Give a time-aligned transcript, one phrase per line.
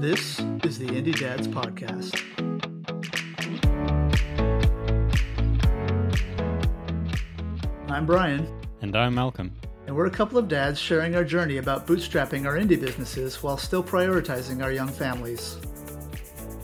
[0.00, 2.14] This is the Indie Dads Podcast.
[7.88, 8.46] I'm Bryan,
[8.82, 9.52] And I'm Malcolm.
[9.86, 13.56] and we're a couple of dads sharing our journey about bootstrapping our indie businesses while
[13.56, 15.56] still prioritizing our young families.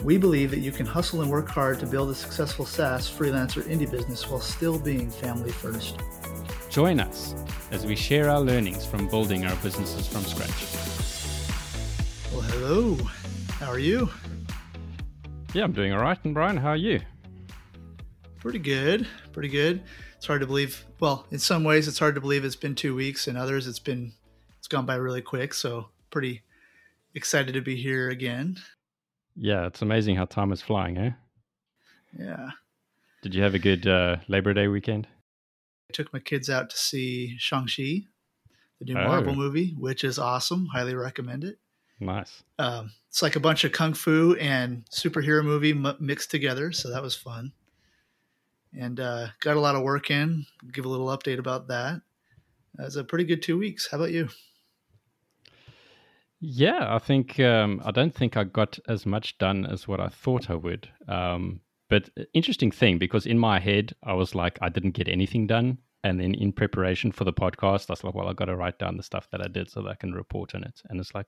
[0.03, 3.63] We believe that you can hustle and work hard to build a successful SaaS freelancer
[3.63, 5.99] indie business while still being family first.
[6.69, 7.35] Join us
[7.71, 10.51] as we share our learnings from building our businesses from scratch.
[12.33, 12.99] Well, hello.
[13.65, 14.11] How are you?
[15.55, 16.19] Yeah, I'm doing all right.
[16.23, 17.01] And Bryan, how are you?
[18.39, 19.09] Pretty good.
[19.33, 19.83] Pretty good.
[20.19, 20.85] It's hard to believe.
[21.01, 23.27] Well, in some ways, it's hard to believe it's been two weeks.
[23.27, 24.13] In others, it's been
[24.59, 25.55] it's gone by really quick.
[25.55, 26.43] So pretty
[27.15, 28.59] excited to be here again.
[29.35, 31.13] Yeah, it's amazing how time is flying, eh?
[32.19, 32.51] Yeah,
[33.23, 35.07] Did you have a good uh, Labor Day weekend?
[35.91, 38.03] I took my kids out to see Shang Chi,
[38.79, 39.09] the new Oh.
[39.09, 40.67] Marvel movie, which is awesome.
[40.67, 41.57] Highly recommend it.
[42.01, 42.43] Nice.
[42.59, 46.91] Um, it's like a bunch of kung fu and superhero movie m- mixed together, so
[46.91, 47.53] that was fun.
[48.77, 50.47] And uh, got a lot of work in.
[50.73, 52.01] Give a little update about that.
[52.75, 53.89] That was a pretty good two weeks.
[53.89, 54.29] How about you?
[56.41, 60.09] Yeah, I think um, I don't think I got as much done as what I
[60.09, 60.89] thought I would.
[61.09, 65.47] Um, but interesting thing because in my head I was like I didn't get anything
[65.47, 68.57] done, and then in preparation for the podcast I was like, well, I got to
[68.57, 70.83] write down the stuff that I did so that I can report on it.
[70.91, 71.27] And it's like,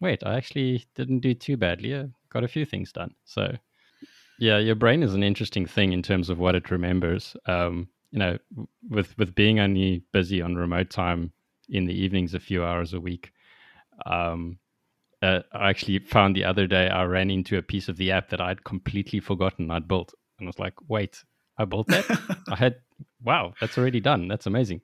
[0.00, 1.94] wait, I actually didn't do too badly.
[1.96, 3.14] I got a few things done.
[3.24, 3.56] So
[4.38, 7.36] yeah, your brain is an interesting thing in terms of what it remembers.
[7.46, 8.38] Um, you know,
[8.88, 11.32] with with being only busy on remote time
[11.68, 13.32] in the evenings a few hours a week
[14.06, 14.58] um,
[15.22, 18.30] uh, I actually found the other day I ran into a piece of the app
[18.30, 21.22] that I'd completely forgotten I'd built, and I was like, "Wait,
[21.58, 22.06] I built that?
[22.48, 22.76] I had
[23.22, 24.28] wow, that's already done.
[24.28, 24.80] That's amazing."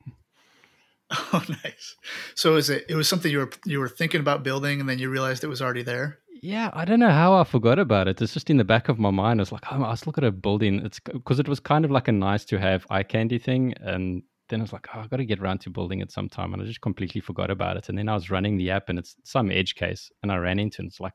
[1.33, 1.95] Oh, nice.
[2.35, 2.87] So is it?
[2.89, 5.49] It was something you were you were thinking about building, and then you realized it
[5.49, 6.19] was already there.
[6.43, 8.21] Yeah, I don't know how I forgot about it.
[8.21, 9.41] It's just in the back of my mind.
[9.41, 10.85] I was like, oh, I was looking at a building.
[10.85, 14.23] It's because it was kind of like a nice to have eye candy thing, and
[14.49, 16.63] then I was like, oh, I got to get around to building it sometime, and
[16.63, 17.89] I just completely forgot about it.
[17.89, 20.59] And then I was running the app, and it's some edge case, and I ran
[20.59, 21.15] into, it, and it's like,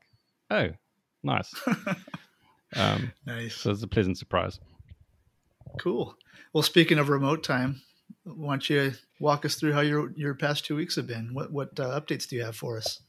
[0.50, 0.70] oh,
[1.22, 1.52] nice.
[2.76, 3.56] um, nice.
[3.56, 4.58] So it's a pleasant surprise.
[5.78, 6.16] Cool.
[6.52, 7.80] Well, speaking of remote time,
[8.24, 11.34] why don't you walk us through how your your past two weeks have been?
[11.34, 13.00] What what uh, updates do you have for us?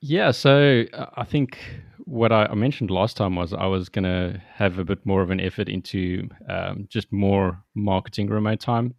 [0.00, 1.58] Yeah, so uh, I think
[1.98, 5.30] what I mentioned last time was I was going to have a bit more of
[5.30, 8.94] an effort into um, just more marketing remote time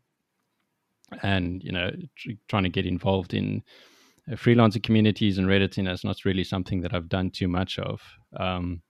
[1.24, 3.64] and, you know, tr- trying to get involved in
[4.32, 5.78] uh, freelancer communities and Reddit.
[5.78, 8.02] And that's not really something that I've done too much of.
[8.38, 8.82] Um,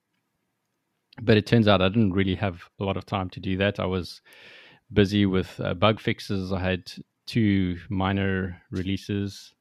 [1.22, 3.80] but it turns out I didn't really have a lot of time to do that.
[3.80, 4.22] I was
[4.92, 6.52] busy with uh, bug fixes.
[6.52, 6.92] I had
[7.26, 9.54] two minor releases.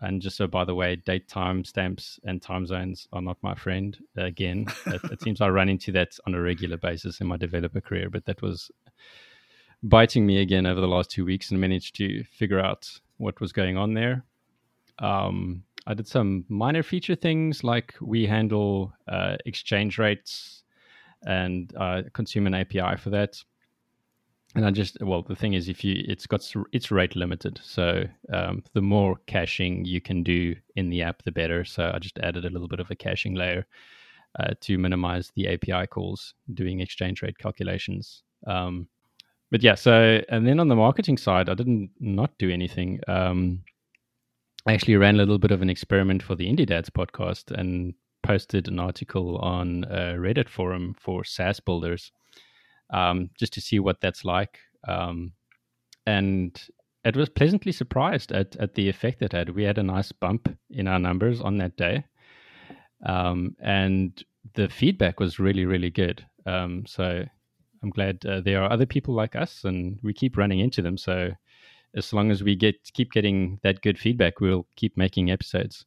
[0.00, 3.54] And just so, by the way, date time stamps and time zones are not my
[3.54, 3.98] friend.
[4.16, 7.80] Again, it, it seems I run into that on a regular basis in my developer
[7.80, 8.70] career, but that was
[9.82, 13.52] biting me again over the last two weeks and managed to figure out what was
[13.52, 14.24] going on there.
[15.00, 20.64] Um, I did some minor feature things like we handle uh, exchange rates
[21.26, 23.42] and uh, consume an API for that.
[24.58, 28.02] And I just well, the thing is, if you it's got it's rate limited, so
[28.32, 31.64] um, the more caching you can do in the app, the better.
[31.64, 33.68] So I just added a little bit of a caching layer
[34.40, 38.24] uh, to minimize the API calls doing exchange rate calculations.
[38.48, 38.88] Um,
[39.52, 42.98] but yeah, so and then on the marketing side, I didn't not do anything.
[43.06, 43.62] Um,
[44.66, 47.94] I actually ran a little bit of an experiment for the Indie Dads podcast and
[48.24, 52.10] posted an article on a Reddit forum for SaaS builders
[52.90, 54.58] um, just to see what that's like.
[54.86, 55.32] Um,
[56.06, 56.60] and
[57.04, 59.50] it was pleasantly surprised at, at the effect it had.
[59.50, 62.04] We had a nice bump in our numbers on that day.
[63.04, 64.22] Um, and
[64.54, 66.24] the feedback was really, really good.
[66.46, 67.24] Um, so
[67.82, 70.96] I'm glad uh, there are other people like us and we keep running into them.
[70.96, 71.32] So
[71.94, 75.84] as long as we get keep getting that good feedback, we'll keep making episodes.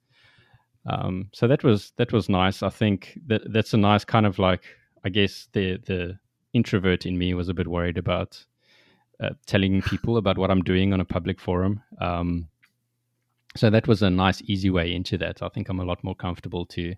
[0.86, 2.64] Um, so that was that was nice.
[2.64, 4.64] I think that that's a nice kind of like
[5.04, 6.18] I guess the the
[6.54, 8.46] introvert in me was a bit worried about
[9.22, 11.84] uh, telling people about what I'm doing on a public forum.
[12.00, 12.48] Um,
[13.56, 15.42] so that was a nice, easy way into that.
[15.42, 16.96] I think I'm a lot more comfortable to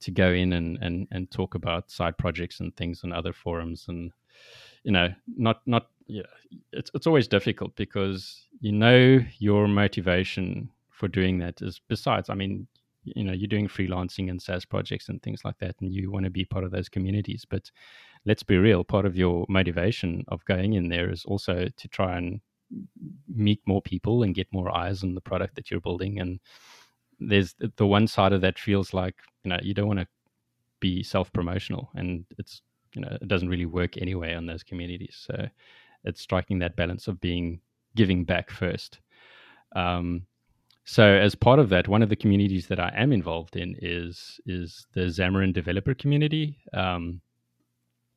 [0.00, 3.86] to go in and and and talk about side projects and things on other forums,
[3.88, 4.12] and
[4.84, 6.22] you know, not not yeah,
[6.72, 12.30] it's it's always difficult because you know your motivation for doing that is besides.
[12.30, 12.66] I mean,
[13.04, 16.24] you know, you're doing freelancing and SaaS projects and things like that, and you want
[16.24, 17.70] to be part of those communities, but
[18.24, 22.16] let's be real part of your motivation of going in there is also to try
[22.16, 22.40] and
[23.28, 26.40] meet more people and get more eyes on the product that you're building and
[27.28, 29.14] there's the one side of that feels like
[29.44, 30.06] you know you don't want to
[30.80, 32.60] be self promotional, and it's
[32.94, 35.16] you know it doesn't really work anyway on those communities.
[35.26, 35.46] So
[36.04, 37.60] it's striking that balance of being
[37.94, 39.00] giving back first.
[39.74, 40.26] Um,
[40.84, 44.40] so as part of that, one of the communities that I am involved in is
[44.44, 46.58] is the Xamarin developer community.
[46.74, 47.22] Um,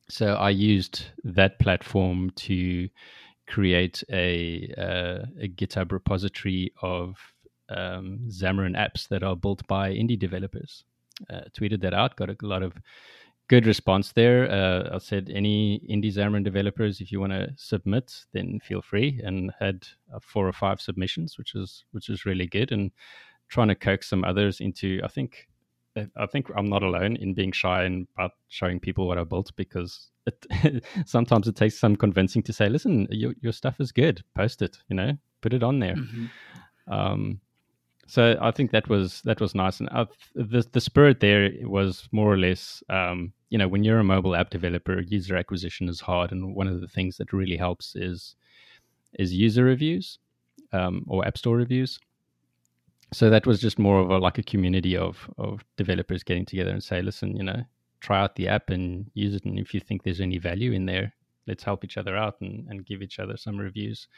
[0.08, 2.88] so I used that platform to
[3.46, 7.16] create a, uh, a GitHub repository of
[7.68, 10.84] um, Xamarin apps that are built by indie developers.
[11.30, 12.74] Uh, tweeted that out, got a lot of
[13.48, 14.50] good response there.
[14.50, 19.20] Uh, I said, any indie Xamarin developers, if you want to submit, then feel free,
[19.24, 22.72] and had uh, four or five submissions, which is which is really good.
[22.72, 22.90] And
[23.48, 25.48] trying to coax some others into, I think,
[26.16, 29.52] I think I'm not alone in being shy and about showing people what I built
[29.56, 34.22] because it, sometimes it takes some convincing to say, listen, your your stuff is good,
[34.34, 35.96] post it, you know, put it on there.
[35.96, 36.92] Mm-hmm.
[36.92, 37.40] Um,
[38.06, 39.88] so I think that was that was nice, and
[40.34, 44.36] the the spirit there was more or less, um, you know, when you're a mobile
[44.36, 48.36] app developer, user acquisition is hard, and one of the things that really helps is
[49.18, 50.18] is user reviews
[50.72, 51.98] um, or app store reviews.
[53.12, 56.70] So that was just more of a like a community of of developers getting together
[56.70, 57.62] and say, listen, you know,
[58.00, 60.86] try out the app and use it, and if you think there's any value in
[60.86, 61.12] there,
[61.46, 64.08] let's help each other out and, and give each other some reviews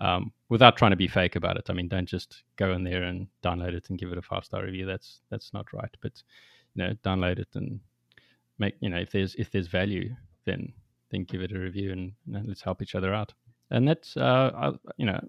[0.00, 1.66] um, without trying to be fake about it.
[1.68, 4.44] I mean, don't just go in there and download it and give it a five
[4.44, 4.86] star review.
[4.86, 5.94] That's that's not right.
[6.00, 6.22] But
[6.74, 7.80] you know, download it and
[8.58, 10.14] make you know if there's if there's value,
[10.46, 10.72] then
[11.10, 13.32] then give it a review and know, let's help each other out.
[13.70, 15.20] And that's uh, I, you know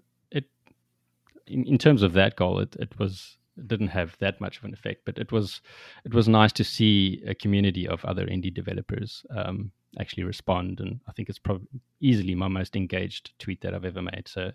[1.46, 4.64] in, in terms of that goal, it it was it didn't have that much of
[4.64, 5.60] an effect, but it was
[6.04, 10.80] it was nice to see a community of other indie developers um, actually respond.
[10.80, 11.68] And I think it's probably
[12.00, 14.26] easily my most engaged tweet that I've ever made.
[14.26, 14.52] So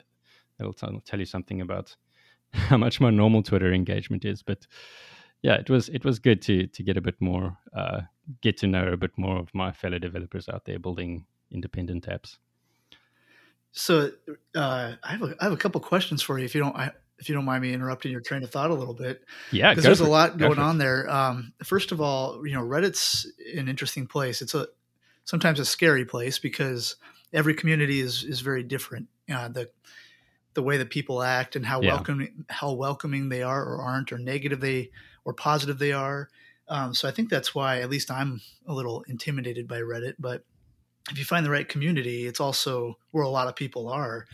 [0.58, 1.96] that'll t- tell you something about
[2.54, 4.44] how much my normal Twitter engagement is.
[4.44, 4.68] But
[5.42, 8.02] yeah, it was it was good to to get a bit more, uh,
[8.42, 12.38] get to know a bit more of my fellow developers out there building independent apps.
[13.72, 14.12] So
[14.56, 16.92] uh, I have a, I have a couple questions for you if you don't I,
[17.20, 19.24] if you don't mind me interrupting your train of thought a little bit.
[19.52, 21.10] Yeah, because there's a lot going on there.
[21.10, 24.42] Um, first of all, you know, Reddit's an interesting place.
[24.42, 24.68] It's a
[25.26, 26.96] sometimes a scary place because
[27.34, 29.08] every community is is very different.
[29.32, 29.70] Uh, the
[30.54, 31.94] the way that people act and how yeah.
[31.94, 34.90] welcoming how welcoming they are or aren't, or negative they
[35.26, 36.30] or positive they are.
[36.68, 40.16] Um, so I think that's why at least I'm a little intimidated by Reddit.
[40.20, 40.44] But
[41.10, 44.26] if you find the right community, it's also where a lot of people are.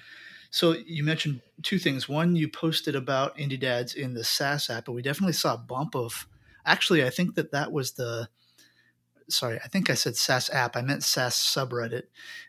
[0.52, 2.08] So you mentioned two things.
[2.08, 5.58] One, you posted about indie dads in the SaaS app, but we definitely saw a
[5.58, 6.28] bump of.
[6.66, 8.28] Actually, I think that that was the
[9.30, 10.76] sorry, I think I said SaaS app.
[10.76, 12.04] I meant SaaS subreddit.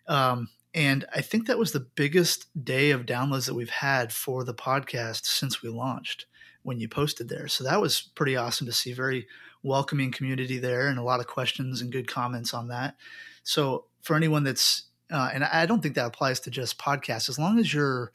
[0.07, 4.45] Um, and I think that was the biggest day of downloads that we've had for
[4.45, 6.27] the podcast since we launched
[6.63, 7.49] when you posted there.
[7.49, 8.93] So that was pretty awesome to see.
[8.93, 9.27] Very
[9.63, 12.97] welcoming community there and a lot of questions and good comments on that.
[13.43, 17.39] So for anyone that's, uh, and I don't think that applies to just podcasts, as
[17.39, 18.13] long as you're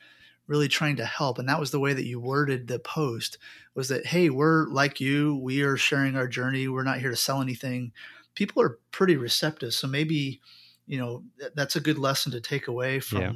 [0.47, 3.37] really trying to help and that was the way that you worded the post
[3.73, 7.15] was that hey we're like you we are sharing our journey we're not here to
[7.15, 7.93] sell anything
[8.35, 9.73] people are pretty receptive.
[9.73, 10.41] So maybe,
[10.87, 11.23] you know,
[11.55, 13.31] that's a good lesson to take away from yeah.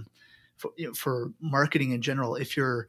[0.57, 2.35] for, you know, for, marketing in general.
[2.35, 2.87] If you're,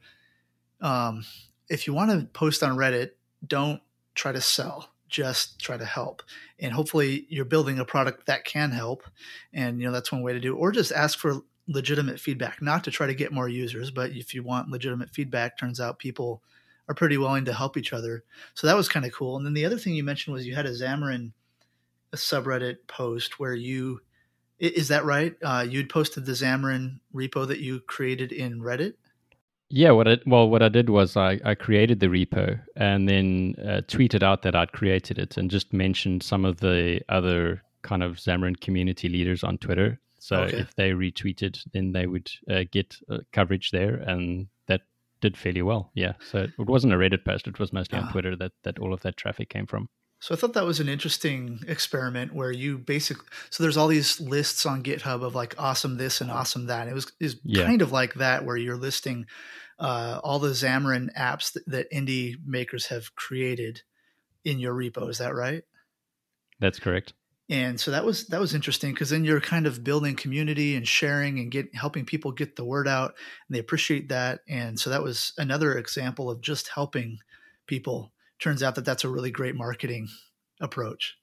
[0.81, 1.25] um,
[1.69, 3.11] if you want to post on Reddit,
[3.45, 3.81] don't
[4.15, 4.89] try to sell.
[5.07, 6.23] Just try to help,
[6.59, 9.03] and hopefully you're building a product that can help.
[9.53, 10.55] And you know that's one way to do.
[10.55, 14.33] Or just ask for legitimate feedback, not to try to get more users, but if
[14.33, 16.41] you want legitimate feedback, turns out people
[16.87, 18.23] are pretty willing to help each other.
[18.53, 19.35] So that was kind of cool.
[19.35, 21.31] And then the other thing you mentioned was you had a Xamarin
[22.13, 23.99] a subreddit post where you
[24.59, 25.35] is that right?
[25.43, 28.93] Uh, you'd posted the Xamarin repo that you created in Reddit.
[29.69, 33.55] Yeah, what I well, what I did was I, I created the repo and then
[33.59, 38.01] uh, tweeted out that I'd created it and just mentioned some of the other kind
[38.01, 39.99] of Xamarin community leaders on Twitter.
[40.19, 40.57] So okay.
[40.57, 44.81] if they retweeted, then they would uh, get uh, coverage there, and that
[45.21, 45.91] did fairly well.
[45.93, 48.11] Yeah, so it wasn't a Reddit post; it was mostly on ah.
[48.11, 49.89] Twitter that that all of that traffic came from.
[50.19, 54.19] So I thought that was an interesting experiment where you basically so there's all these
[54.19, 56.87] lists on GitHub of like awesome this and awesome that.
[56.87, 57.65] It was is yeah.
[57.65, 59.27] kind of like that where you're listing
[59.79, 63.81] uh, all the Xamarin apps that, that indie makers have created
[64.43, 65.09] in your repo.
[65.09, 65.63] Is that right?
[66.59, 67.13] That's correct.
[67.49, 70.85] And so that was that was interesting because then you're kind of building community and
[70.85, 73.15] sharing and get helping people get the word out,
[73.47, 74.41] and they appreciate that.
[74.49, 77.19] And so that was another example of just helping
[77.65, 80.07] people turns out that that's a really great marketing
[80.61, 81.17] approach.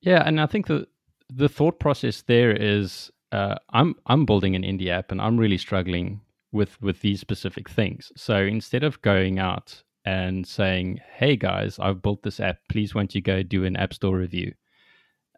[0.00, 0.86] Yeah, and I think the
[1.30, 5.58] the thought process there is uh, I'm I'm building an indie app and I'm really
[5.58, 6.20] struggling
[6.52, 8.12] with with these specific things.
[8.16, 12.58] So instead of going out and saying, "Hey guys, I've built this app.
[12.68, 14.54] Please, won't you go do an app store review?"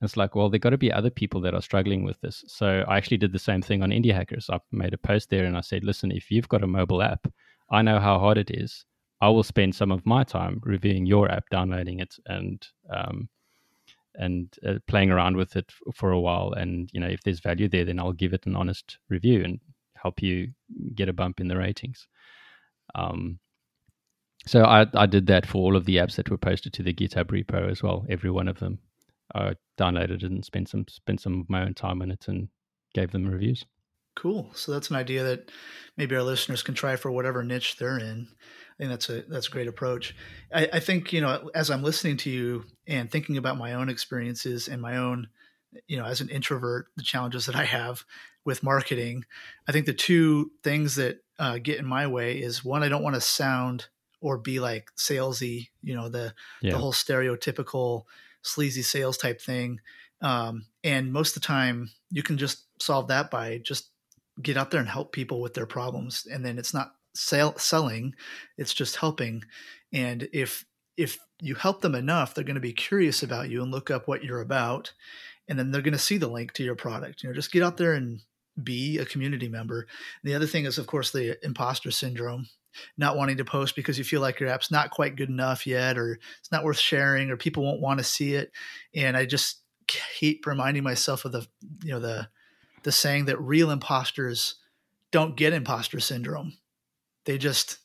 [0.03, 2.43] It's like, well, there got to be other people that are struggling with this.
[2.49, 4.49] So I actually did the same thing on Indie Hackers.
[4.49, 7.31] I made a post there and I said, listen, if you've got a mobile app,
[7.71, 8.87] I know how hard it is.
[9.21, 13.29] I will spend some of my time reviewing your app, downloading it, and um,
[14.15, 16.53] and uh, playing around with it for a while.
[16.53, 19.61] And you know, if there's value there, then I'll give it an honest review and
[19.95, 20.53] help you
[20.95, 22.09] get a bump in the ratings.
[22.95, 23.39] Um,
[24.47, 26.95] so I, I did that for all of the apps that were posted to the
[26.95, 28.79] GitHub repo as well, every one of them.
[29.35, 32.49] I downloaded and spent some spent some of my own time on it and
[32.95, 33.65] gave them reviews.
[34.17, 34.51] Cool.
[34.55, 35.51] So that's an idea that
[35.97, 38.29] maybe our listeners can try for whatever niche they're in.
[38.81, 40.17] I think that's a that's a great approach.
[40.55, 43.91] I, I think you know as I'm listening to you and thinking about my own
[43.91, 45.29] experiences and my own
[45.87, 48.05] you know as an introvert the challenges that I have
[48.47, 49.27] with marketing.
[49.69, 53.03] I think the two things that uh, get in my way is one I don't
[53.03, 53.89] want to sound
[54.23, 55.69] or be like salesy.
[55.83, 56.33] You know the
[56.63, 56.73] yeah.
[56.73, 58.05] the whole stereotypical
[58.41, 59.81] sleazy sales type thing.
[60.23, 63.91] Um, and most of the time, you can just solve that by just
[64.41, 66.27] get out there and help people with their problems.
[66.31, 68.15] And then it's not sell, selling;
[68.57, 69.43] it's just helping.
[69.93, 70.65] And if
[70.97, 74.07] if you help them enough, they're going to be curious about you and look up
[74.07, 74.93] what you're about,
[75.49, 77.23] and then they're going to see the link to your product.
[77.23, 78.21] You know, just get out there and
[78.63, 79.81] be a community member.
[79.81, 82.47] And the other thing is, of course, the imposter syndrome
[82.97, 85.99] not wanting to post because you feel like your app's not quite good enough yet
[85.99, 88.53] or it's not worth sharing or people won't want to see it
[88.95, 91.47] and i just keep reminding myself of the
[91.83, 92.29] you know the
[92.83, 94.57] the saying that real imposters
[95.11, 96.53] don't get imposter syndrome
[97.31, 97.79] they just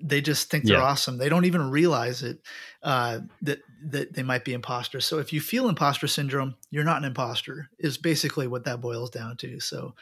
[0.00, 0.82] they just think they're yeah.
[0.82, 2.38] awesome they don't even realize it
[2.84, 6.98] uh, that that they might be imposters so if you feel imposter syndrome you're not
[6.98, 9.94] an imposter is basically what that boils down to so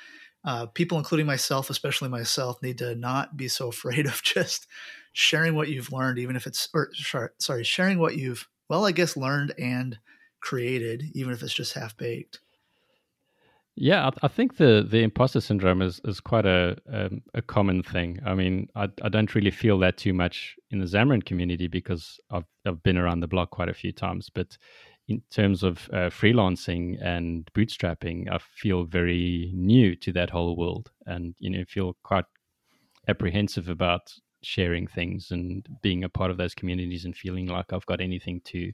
[0.45, 4.67] uh, people, including myself, especially myself, need to not be so afraid of just
[5.13, 6.91] sharing what you've learned, even if it's, or
[7.39, 9.99] sorry, sharing what you've, well, I guess learned and
[10.41, 12.41] created, even if it's just half baked.
[13.77, 17.83] Yeah, I, I, think the the imposter syndrome is is quite a um, a common
[17.83, 18.19] thing.
[18.27, 22.21] I mean, I, I don't really feel that too much in the Xamarin community because
[22.31, 24.29] I've I've been around the block quite a few times.
[24.29, 24.59] But
[25.09, 30.91] in terms of uh, freelancing and bootstrapping, I feel very new to that whole world,
[31.07, 32.27] and you know, feel quite
[33.09, 34.13] apprehensive about
[34.43, 38.41] sharing things and being a part of those communities and feeling like I've got anything
[38.47, 38.73] to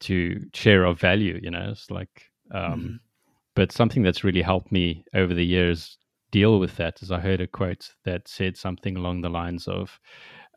[0.00, 1.38] to share of value.
[1.42, 2.96] You know, it's like, um, mm-hmm.
[3.56, 5.98] But something that's really helped me over the years
[6.30, 9.98] deal with that is I heard a quote that said something along the lines of,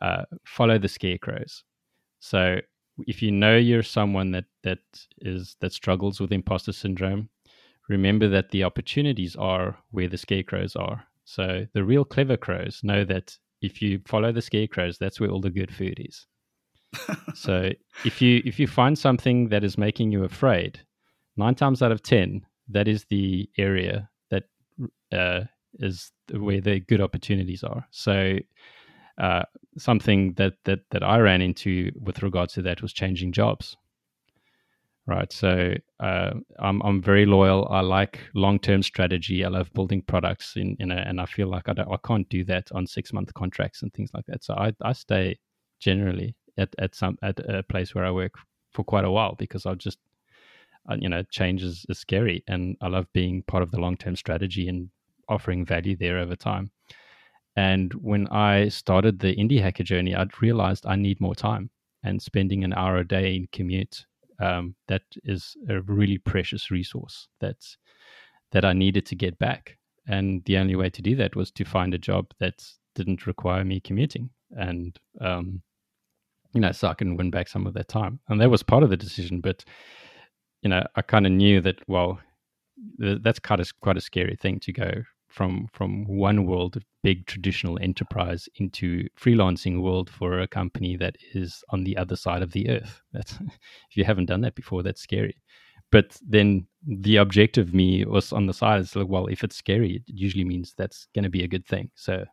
[0.02, 1.64] uh, "Follow the scarecrows."
[2.20, 2.60] So
[3.08, 4.80] if you know you're someone that that
[5.20, 7.30] is that struggles with imposter syndrome,
[7.88, 11.06] remember that the opportunities are where the scarecrows are.
[11.24, 15.42] So the real clever crows know that if you follow the scarecrows, that's where all
[15.42, 16.28] the good food is.
[17.36, 17.72] so
[18.04, 20.82] if you if you find something that is making you afraid,
[21.38, 24.44] nine times out of ten, that is the area that
[25.12, 25.42] uh,
[25.80, 27.86] is where the good opportunities are.
[27.92, 28.40] So
[29.18, 29.44] uh,
[29.78, 33.76] something that, that that I ran into with regards to that was changing jobs.
[35.08, 37.68] Right, so uh, I'm I'm very loyal.
[37.72, 39.44] I like long term strategy.
[39.44, 42.30] I love building products in, in a, and I feel like I don't I can't
[42.30, 44.44] do that on six month contracts and things like that.
[44.44, 45.40] So I I stay
[45.80, 48.36] generally at at some at a place where I work
[48.72, 49.98] for quite a while because I'll just
[51.00, 54.16] you know change is, is scary and I love being part of the long term
[54.16, 54.90] strategy and
[55.28, 56.72] offering value there over time.
[57.56, 61.70] And when I started the indie hacker journey, I'd realized I need more time
[62.04, 64.06] and spending an hour a day in commute.
[64.42, 67.78] Um, that is a really precious resource that's
[68.52, 69.78] that I needed to get back.
[70.08, 72.64] And the only way to do that was to find a job that
[72.96, 74.30] didn't require me commuting.
[74.52, 75.62] And um,
[76.54, 78.20] you know, so I can win back some of that time.
[78.30, 79.42] And that was part of the decision.
[79.42, 79.64] But
[80.62, 82.20] you know, I kind of knew that well,
[82.98, 84.92] that's kind of quite a scary thing to go
[85.30, 91.16] from from one world of big traditional enterprise into freelancing world for a company that
[91.34, 93.02] is on the other side of the earth.
[93.14, 93.34] That's
[93.90, 95.36] if you haven't done that before that's scary.
[95.92, 99.98] But then the objective me was on the side it's like well if it's scary
[99.98, 101.92] it usually means that's going to be a good thing.
[101.96, 102.26] So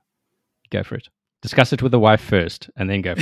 [0.70, 1.08] go for it.
[1.42, 3.14] Discuss it with the wife first and then go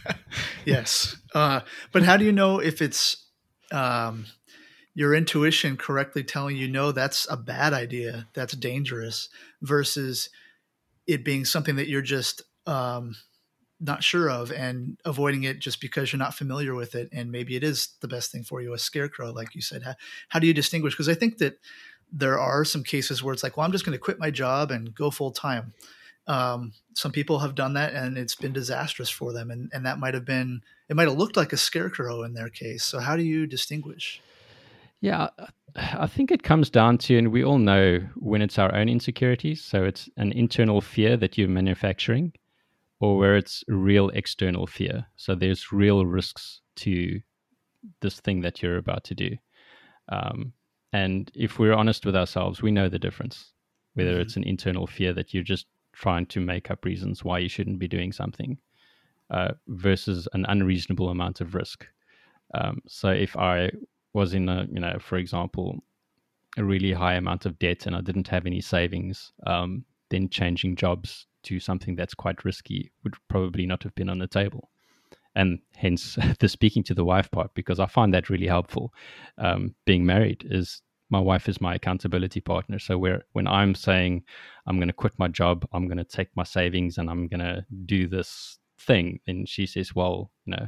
[0.64, 1.16] yes.
[1.34, 1.60] Uh,
[1.90, 3.25] but how do you know if it's
[3.72, 4.26] um,
[4.94, 8.28] your intuition correctly telling you no that's a bad idea.
[8.34, 9.28] That's dangerous
[9.62, 10.30] versus
[11.06, 13.14] it being something that you're just um,
[13.80, 17.56] not sure of and avoiding it just because you're not familiar with it and maybe
[17.56, 19.82] it is the best thing for you a scarecrow like you said.
[19.82, 19.94] How,
[20.28, 20.94] how do you distinguish?
[20.94, 21.58] Because i think that
[22.12, 24.70] there are some cases where it's like well i'm just going to quit my job
[24.70, 25.72] and go full time
[26.26, 29.50] um, some people have done that and it's been disastrous for them.
[29.50, 32.48] And, and that might have been it might have looked like a scarecrow in their
[32.48, 32.84] case.
[32.84, 34.20] So how do you distinguish?
[35.00, 35.28] Yeah
[35.98, 39.62] i think it comes down to and we all know when it's our own insecurities
[39.62, 42.32] so it's an internal fear that you're manufacturing
[43.00, 45.06] or where it's real external fear.
[45.16, 47.20] So there's real risks to
[48.00, 49.36] this thing that you're about to do.
[50.08, 50.52] Um,
[50.92, 53.52] and if we're honest with ourselves we know the difference
[53.94, 54.20] whether mm-hmm.
[54.20, 55.66] it's an internal fear that you're just
[55.96, 58.58] trying to make up reasons why you shouldn't be doing something
[59.30, 61.86] uh, versus an unreasonable amount of risk.
[62.54, 63.70] Um, so if I
[64.12, 65.78] was in a, you know, for example,
[66.58, 70.76] a really high amount of debt and I didn't have any savings, um, then changing
[70.76, 74.70] jobs to something that's quite risky would probably not have been on the table.
[75.34, 78.92] And hence the speaking to the wife part, because I find that really helpful.
[79.38, 82.78] Um, being married is my wife is my accountability partner.
[82.78, 84.24] So where when I'm saying
[84.66, 87.40] I'm going to quit my job, I'm going to take my savings and I'm going
[87.40, 90.66] to do this thing, then she says, "Well, you know,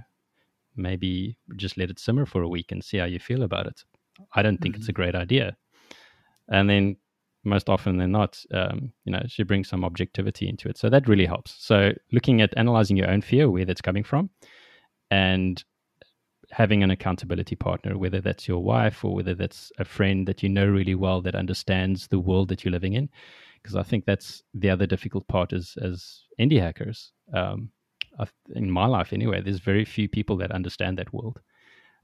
[0.76, 3.84] maybe just let it simmer for a week and see how you feel about it."
[4.34, 4.80] I don't think mm-hmm.
[4.80, 5.02] it's a mm-hmm.
[5.02, 5.56] great idea.
[6.48, 6.96] And then
[7.44, 10.78] most often than not, um, you know, she brings some objectivity into it.
[10.78, 11.54] So that really helps.
[11.58, 14.30] So looking at analyzing your own fear, where that's coming from,
[15.10, 15.62] and
[16.50, 20.48] having an accountability partner, whether that's your wife or whether that's a friend that you
[20.48, 23.08] know really well that understands the world that you're living in.
[23.62, 27.12] Because I think that's the other difficult part is as indie hackers.
[27.34, 27.70] Um,
[28.54, 31.40] in my life, anyway, there's very few people that understand that world.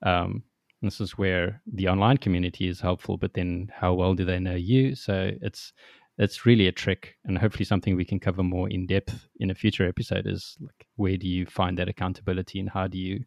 [0.03, 0.45] Um,
[0.83, 4.55] this is where the online community is helpful, but then how well do they know
[4.55, 4.95] you?
[4.95, 5.73] So it's
[6.17, 9.55] it's really a trick, and hopefully something we can cover more in depth in a
[9.55, 10.27] future episode.
[10.27, 13.25] Is like where do you find that accountability, and how do you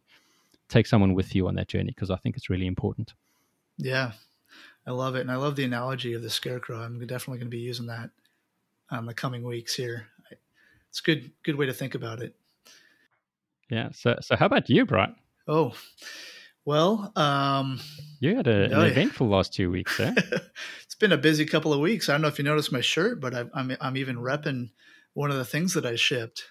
[0.68, 3.14] take someone with you on that journey because I think it's really important.
[3.76, 4.12] Yeah,
[4.86, 6.80] I love it, and I love the analogy of the scarecrow.
[6.80, 8.10] I'm definitely going to be using that
[8.90, 10.06] um, the coming weeks here.
[10.90, 12.34] It's good, good way to think about it.
[13.70, 13.90] Yeah.
[13.92, 15.14] So, so how about you, Bryan?
[15.46, 15.74] Oh,
[16.64, 17.80] well, um,
[18.20, 20.12] you had a, an eventful last two weeks, eh?
[20.82, 22.08] it's been a busy couple of weeks.
[22.08, 24.70] I don't know if you noticed my shirt, but I, I'm I'm even repping
[25.14, 26.44] one of the things that I shipped.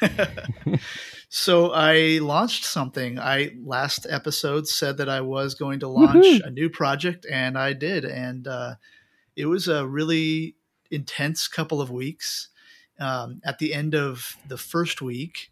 [1.28, 3.18] so I launched something.
[3.18, 6.40] I last episode said that I was going to launch Woo-hoo!
[6.44, 8.04] a new project, and I did.
[8.04, 8.74] And uh,
[9.34, 10.56] it was a really
[10.90, 12.48] intense couple of weeks.
[12.98, 15.50] Um, at the end of the first week,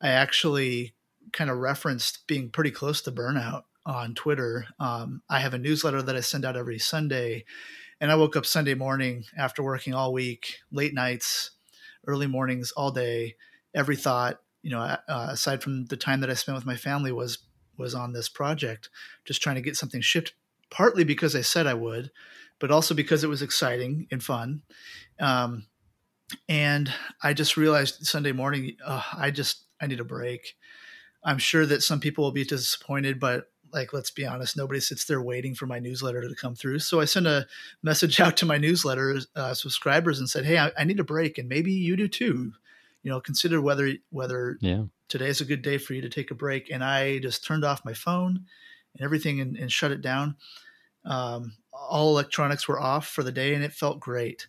[0.00, 0.94] I actually
[1.32, 4.66] kind of referenced being pretty close to burnout on Twitter.
[4.78, 7.44] Um, I have a newsletter that I send out every Sunday,
[8.00, 11.50] and I woke up Sunday morning after working all week, late nights,
[12.06, 13.36] early mornings, all day
[13.74, 17.12] every thought, you know, uh, aside from the time that I spent with my family
[17.12, 17.38] was
[17.76, 18.90] was on this project,
[19.24, 20.34] just trying to get something shipped.
[20.70, 22.10] Partly because I said I would,
[22.60, 24.62] but also because it was exciting and fun.
[25.18, 25.66] Um,
[26.48, 26.92] and
[27.22, 30.56] I just realized Sunday morning, uh, I just I need a break.
[31.24, 35.04] I'm sure that some people will be disappointed, but like let's be honest, nobody sits
[35.04, 36.80] there waiting for my newsletter to come through.
[36.80, 37.46] So I sent a
[37.82, 41.38] message out to my newsletter uh, subscribers and said, "Hey, I, I, need a break,
[41.38, 42.52] and maybe you do too
[43.02, 44.84] you know, consider whether whether yeah.
[45.08, 46.70] today is a good day for you to take a break.
[46.70, 48.46] And I just turned off my phone
[48.94, 50.36] and everything and, and shut it down.
[51.04, 54.48] Um, all electronics were off for the day, and it felt great.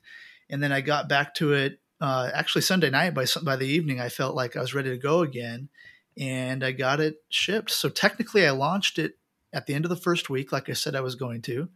[0.49, 3.13] And then I got back to it uh, actually Sunday night.
[3.13, 5.69] By by the evening, I felt like I was ready to go again,
[6.17, 7.71] and I got it shipped.
[7.71, 9.17] So technically, I launched it
[9.53, 11.69] at the end of the first week, like I said I was going to.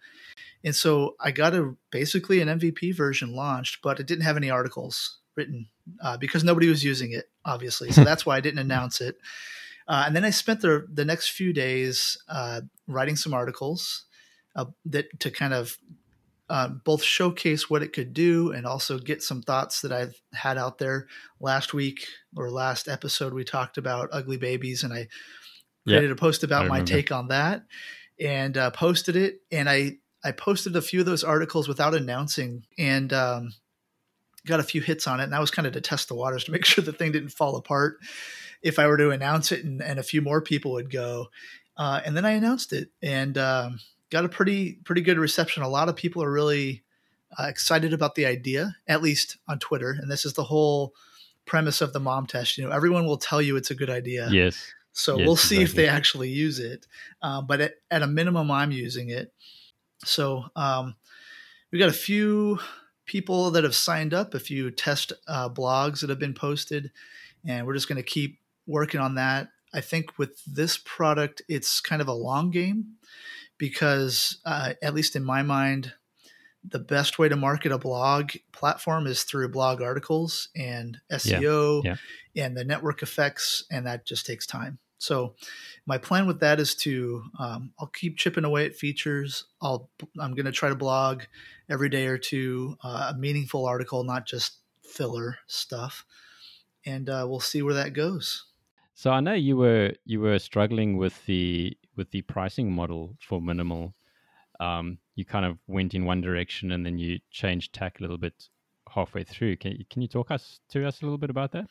[0.63, 4.49] And so I got a basically an MVP version launched, but it didn't have any
[4.49, 5.67] articles written
[6.01, 7.91] uh, because nobody was using it, obviously.
[7.91, 9.17] So that's why I didn't announce it.
[9.87, 14.05] Uh, and then I spent the the next few days uh, writing some articles
[14.55, 15.77] uh, that to kind of
[16.49, 20.57] uh, both showcase what it could do and also get some thoughts that I've had
[20.57, 21.07] out there.
[21.39, 25.07] Last week or last episode, we talked about ugly babies, and I
[25.87, 27.63] created a post about my take on that
[28.19, 29.41] and uh, posted it.
[29.51, 33.53] And I I posted a few of those articles without announcing, and um,
[34.45, 36.43] got a few hits on it, and that was kind of to test the waters
[36.45, 37.97] to make sure the thing didn't fall apart
[38.61, 41.27] if I were to announce it, and, and a few more people would go.
[41.77, 43.79] Uh, and then I announced it, and um,
[44.09, 45.63] got a pretty pretty good reception.
[45.63, 46.83] A lot of people are really
[47.37, 49.97] uh, excited about the idea, at least on Twitter.
[49.99, 50.93] And this is the whole
[51.45, 52.57] premise of the mom test.
[52.57, 54.29] You know, everyone will tell you it's a good idea.
[54.31, 54.73] Yes.
[54.93, 55.63] So yes, we'll see exactly.
[55.63, 56.87] if they actually use it.
[57.21, 59.33] Uh, but at, at, a minimum, I'm using it.
[60.05, 60.95] So um,
[61.71, 62.59] we got a few
[63.05, 66.91] people that have signed up, a few test uh, blogs that have been posted,
[67.45, 69.49] and we're just going to keep working on that.
[69.73, 72.95] I think with this product, it's kind of a long game
[73.57, 75.93] because, uh, at least in my mind,
[76.67, 81.95] the best way to market a blog platform is through blog articles and SEO yeah.
[82.33, 82.45] Yeah.
[82.45, 84.79] and the network effects, and that just takes time.
[85.05, 85.35] So,
[85.85, 89.45] my plan with that is to um, I'll keep chipping away at features.
[89.61, 89.89] I'll
[90.19, 91.23] I'm going to try to blog
[91.69, 96.05] every day or two, uh, a meaningful article, not just filler stuff,
[96.85, 98.45] and uh, we'll see where that goes.
[98.93, 103.41] So I know you were you were struggling with the with the pricing model for
[103.41, 103.93] minimal
[104.59, 108.17] um, you kind of went in one direction and then you changed tack a little
[108.17, 108.49] bit
[108.93, 109.57] halfway through.
[109.57, 111.67] Can can you talk us to us a little bit about that?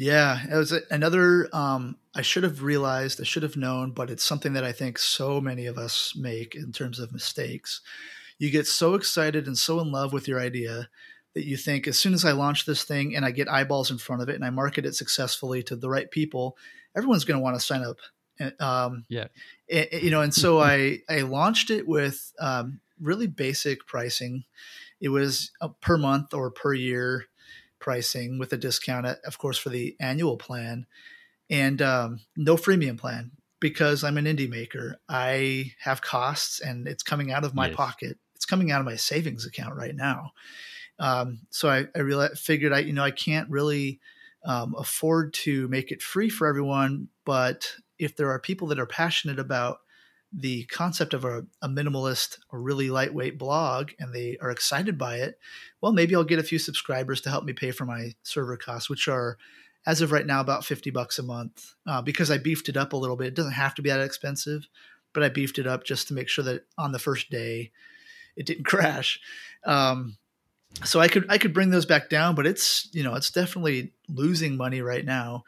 [0.00, 1.48] Yeah, it was another.
[1.52, 4.96] Um, I should have realized, I should have known, but it's something that I think
[4.96, 7.80] so many of us make in terms of mistakes.
[8.38, 10.88] You get so excited and so in love with your idea
[11.34, 13.98] that you think as soon as I launch this thing and I get eyeballs in
[13.98, 16.56] front of it and I market it successfully to the right people,
[16.96, 17.98] everyone's going to want to sign up
[18.60, 19.26] um, yeah,
[19.66, 24.44] it, you know, and so I I launched it with um, really basic pricing.
[25.00, 27.26] It was per month or per year
[27.88, 30.84] pricing with a discount, of course, for the annual plan,
[31.48, 35.00] and um, no freemium plan because I'm an indie maker.
[35.08, 38.18] I have costs, and it's coming out of my pocket.
[38.34, 40.32] It's coming out of my savings account right now.
[40.98, 44.00] Um, so I, I really figured I, you know, I can't really
[44.44, 48.86] um, afford to make it free for everyone, but if there are people that are
[48.86, 49.78] passionate about
[50.32, 55.16] the concept of a, a, minimalist or really lightweight blog and they are excited by
[55.16, 55.38] it,
[55.80, 58.90] well, maybe I'll get a few subscribers to help me pay for my server costs,
[58.90, 59.38] which are,
[59.86, 62.92] as of right now, about 50 bucks a month uh, because I beefed it up
[62.92, 63.28] a little bit.
[63.28, 64.68] It doesn't have to be that expensive,
[65.14, 67.72] but I beefed it up just to make sure that on the first day
[68.36, 69.20] it didn't crash.
[69.64, 70.18] Um,
[70.84, 73.92] so I could I could bring those back down, but it's you know it's definitely
[74.08, 75.44] losing money right now.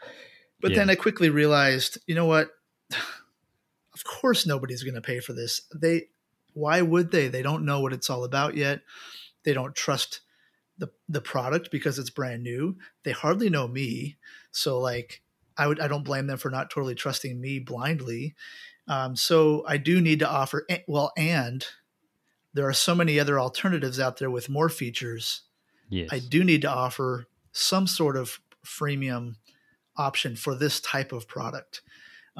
[0.61, 0.79] But yeah.
[0.79, 2.51] then I quickly realized, you know what?
[3.95, 5.63] Of course nobody's going to pay for this.
[5.75, 6.09] They
[6.55, 7.29] why would they?
[7.29, 8.81] They don't know what it's all about yet.
[9.45, 10.21] They don't trust
[10.79, 12.77] the the product because it's brand new.
[13.05, 14.17] They hardly know me.
[14.51, 15.23] So like
[15.57, 18.35] I would I don't blame them for not totally trusting me blindly.
[18.89, 21.65] Um, so I do need to offer well and
[22.53, 25.43] there are so many other alternatives out there with more features.
[25.89, 26.09] Yes.
[26.11, 29.37] I do need to offer some sort of freemium
[29.97, 31.83] option for this type of product.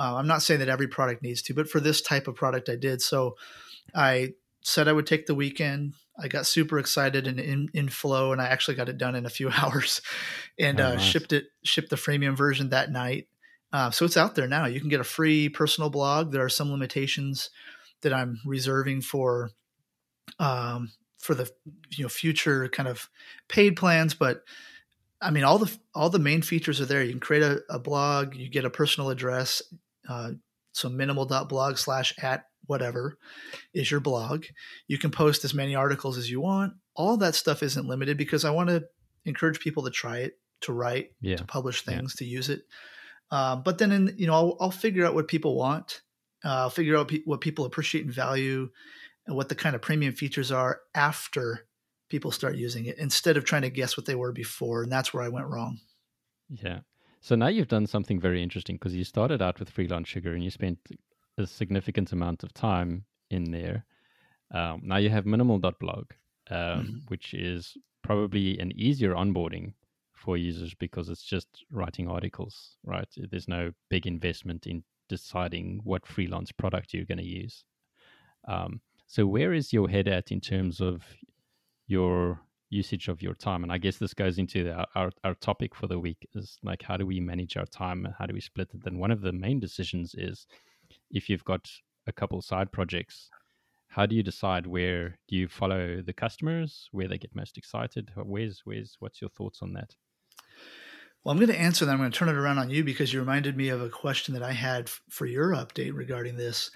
[0.01, 2.71] Uh, I'm not saying that every product needs to, but for this type of product,
[2.71, 3.03] I did.
[3.03, 3.37] So
[3.95, 4.31] I
[4.63, 5.93] said I would take the weekend.
[6.19, 9.27] I got super excited and in, in flow, and I actually got it done in
[9.27, 10.01] a few hours,
[10.59, 11.03] and oh, uh, nice.
[11.03, 13.29] shipped it shipped the freemium version that night.
[13.75, 14.65] Uh, so it's out there now.
[14.65, 16.33] You can get a free personal blog.
[16.33, 17.51] There are some limitations
[18.01, 19.51] that I'm reserving for
[20.39, 21.51] um, for the
[21.91, 23.11] you know future kind of
[23.49, 24.45] paid plans, but
[25.21, 27.03] I mean, all the all the main features are there.
[27.03, 28.35] You can create a, a blog.
[28.35, 29.61] You get a personal address.
[30.09, 30.33] Uh,
[30.73, 33.19] so minimal.blog slash at whatever
[33.75, 34.45] is your blog.
[34.87, 36.75] You can post as many articles as you want.
[36.95, 38.85] All that stuff isn't limited because I want to
[39.25, 41.37] encourage people to try it, to write, yeah.
[41.37, 42.25] to publish things, yeah.
[42.25, 42.63] to use it.
[43.31, 46.03] Um, but then, in, you know, I'll, I'll, figure out what people want.
[46.45, 48.71] Uh, I'll figure out pe- what people appreciate and value,
[49.27, 51.67] and what the kind of premium features are after
[52.09, 54.83] people start using it instead of trying to guess what they were before.
[54.83, 55.79] And that's where I went wrong.
[56.49, 56.81] Yeah.
[57.21, 60.43] So now you've done something very interesting because you started out with Freelance Sugar and
[60.43, 60.79] you spent
[61.37, 63.85] a significant amount of time in there.
[64.53, 66.13] Um, now you have minimal.blog,
[66.51, 66.97] um, mm-hmm.
[67.09, 69.75] which is probably an easier onboarding
[70.15, 73.09] for users because it's just writing articles, right?
[73.17, 77.65] There's no big investment in deciding what freelance product you're going to use.
[78.49, 81.03] Um, so where is your head at in terms of
[81.87, 85.75] your usage of your time and i guess this goes into the, our, our topic
[85.75, 88.05] for the week is like how do we manage our time?
[88.05, 88.87] And how do we split it?
[88.87, 90.47] And one of the main decisions is
[91.11, 91.71] if you've got
[92.07, 93.31] a couple side projects
[93.89, 98.13] how do you decide where do you follow the customers where they get most excited?
[98.15, 99.97] Where's where's what's your thoughts on that?
[101.25, 101.93] Well i'm going to answer that.
[101.93, 104.35] I'm going to turn it around on you because you reminded me of a question
[104.35, 106.71] that i had for your update regarding this.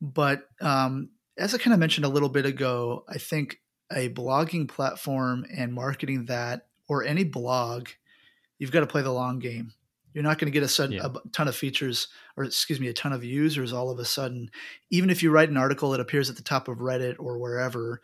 [0.00, 3.58] But um, as i kind of mentioned a little bit ago i think
[3.92, 7.88] a blogging platform and marketing that or any blog,
[8.58, 9.72] you've got to play the long game.
[10.12, 11.06] You're not going to get a, sudden, yeah.
[11.06, 14.50] a ton of features or excuse me, a ton of users all of a sudden.
[14.90, 18.00] Even if you write an article that appears at the top of Reddit or wherever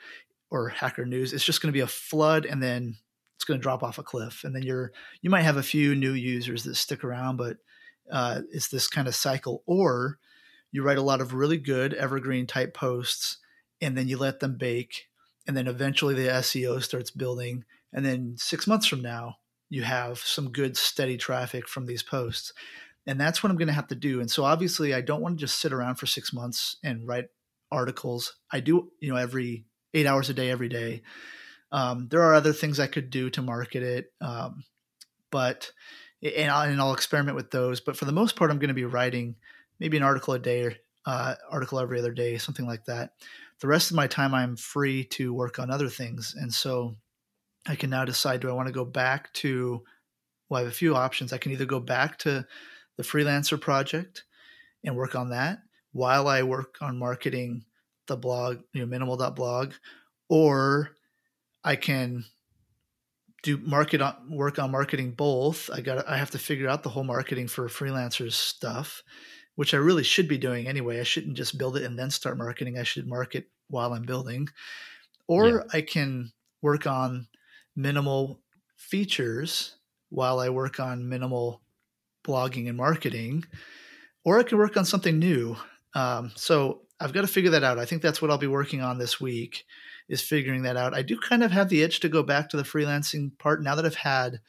[0.51, 2.97] or Hacker News, it's just going to be a flood and then
[3.37, 4.45] it's going to drop off a cliff.
[4.45, 4.93] And then you're
[5.23, 7.57] you might have a few new users that stick around, but
[8.11, 9.63] uh, it's this kind of cycle.
[9.65, 10.19] Or
[10.71, 13.39] you write a lot of really good evergreen type posts
[13.81, 15.09] and then you let them bake
[15.47, 19.37] and then eventually the SEO starts building, and then six months from now,
[19.69, 22.53] you have some good steady traffic from these posts.
[23.07, 24.21] And that's what I'm going to have to do.
[24.21, 27.29] And so obviously, I don't want to just sit around for six months and write
[27.71, 28.37] articles.
[28.51, 31.03] I do, you know, every eight hours a day every day.
[31.73, 34.65] Um, there are other things I could do to market it, um,
[35.31, 35.73] but
[36.23, 37.81] and I'll, and I'll, experiment with those.
[37.81, 39.37] But for the most part, I'm going to be writing
[39.81, 40.75] maybe an article a day or
[41.07, 43.13] uh, article every other day, something like that.
[43.63, 46.97] The rest of my time, I'm free to work on other things, and so
[47.65, 49.85] I can now decide: do I want to go back to?
[50.49, 51.33] Well, I have a few options.
[51.33, 52.45] I can either go back to
[52.97, 54.25] the freelancer project
[54.85, 55.61] and work on that
[55.93, 57.65] while I work on marketing
[58.09, 59.75] the blog, you know, minimal.blog,
[60.29, 60.97] or
[61.63, 62.25] I can
[63.43, 65.69] do market on work on marketing both.
[65.73, 69.03] I got I have to figure out the whole marketing for freelancers stuff,
[69.57, 71.01] which I really should be doing anyway.
[71.01, 72.79] I shouldn't just build it and then start marketing.
[72.79, 74.49] I should market while I'm building.
[75.27, 75.59] Or yeah.
[75.73, 77.27] I can work on
[77.75, 78.41] minimal
[78.77, 79.77] features
[80.11, 81.63] while I work on minimal
[82.25, 83.45] blogging and marketing.
[84.25, 85.57] Or I can work on something new.
[85.95, 87.79] Um, so I've got to figure that out.
[87.79, 89.65] I think that's what I'll be working on this week
[90.13, 90.93] is figuring that out.
[90.93, 93.75] I do kind of have the itch to go back to the freelancing part now
[93.75, 94.41] that I've had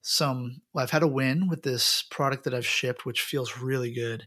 [0.00, 0.62] some.
[0.72, 4.26] Well, I've had a win with this product that I've shipped, which feels really good.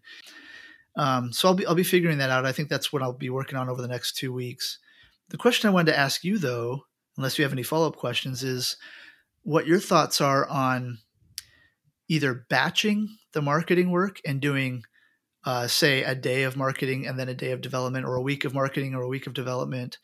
[0.95, 2.45] Um, so I'll be I'll be figuring that out.
[2.45, 4.77] I think that's what I'll be working on over the next two weeks.
[5.29, 6.83] The question I wanted to ask you, though,
[7.17, 8.77] unless you have any follow up questions, is
[9.41, 10.99] what your thoughts are on
[12.07, 14.83] either batching the marketing work and doing
[15.43, 18.45] uh, say a day of marketing and then a day of development or a week
[18.45, 19.97] of marketing or a week of development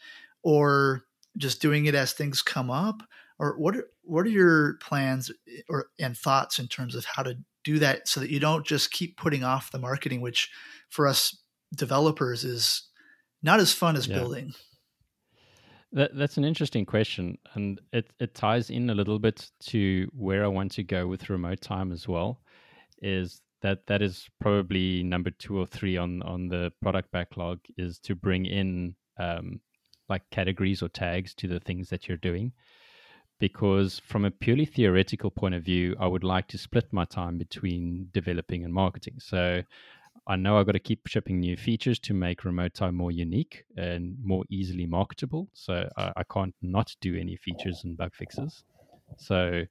[0.43, 1.03] or
[1.37, 3.01] just doing it as things come up
[3.39, 5.31] or what are, what are your plans
[5.69, 8.91] or and thoughts in terms of how to do that so that you don't just
[8.91, 10.49] keep putting off the marketing which
[10.89, 11.37] for us
[11.75, 12.89] developers is
[13.41, 14.17] not as fun as yeah.
[14.17, 14.53] building
[15.91, 20.43] that, that's an interesting question and it, it ties in a little bit to where
[20.43, 22.41] i want to go with remote time as well
[23.01, 27.97] is that that is probably number two or three on on the product backlog is
[27.97, 29.61] to bring in um,
[30.09, 32.51] like categories or tags to the things that you're doing.
[33.39, 37.37] Because from a purely theoretical point of view, I would like to split my time
[37.37, 39.15] between developing and marketing.
[39.19, 39.63] So
[40.27, 43.65] I know I've got to keep shipping new features to make remote time more unique
[43.75, 45.49] and more easily marketable.
[45.53, 48.63] So I, I can't not do any features and bug fixes.
[49.17, 49.63] So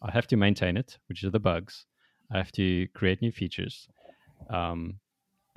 [0.00, 1.84] I have to maintain it, which are the bugs.
[2.32, 3.88] I have to create new features.
[4.48, 5.00] Um,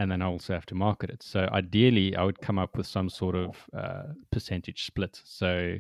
[0.01, 1.21] and then I also have to market it.
[1.21, 5.21] So ideally, I would come up with some sort of uh, percentage split.
[5.23, 5.75] So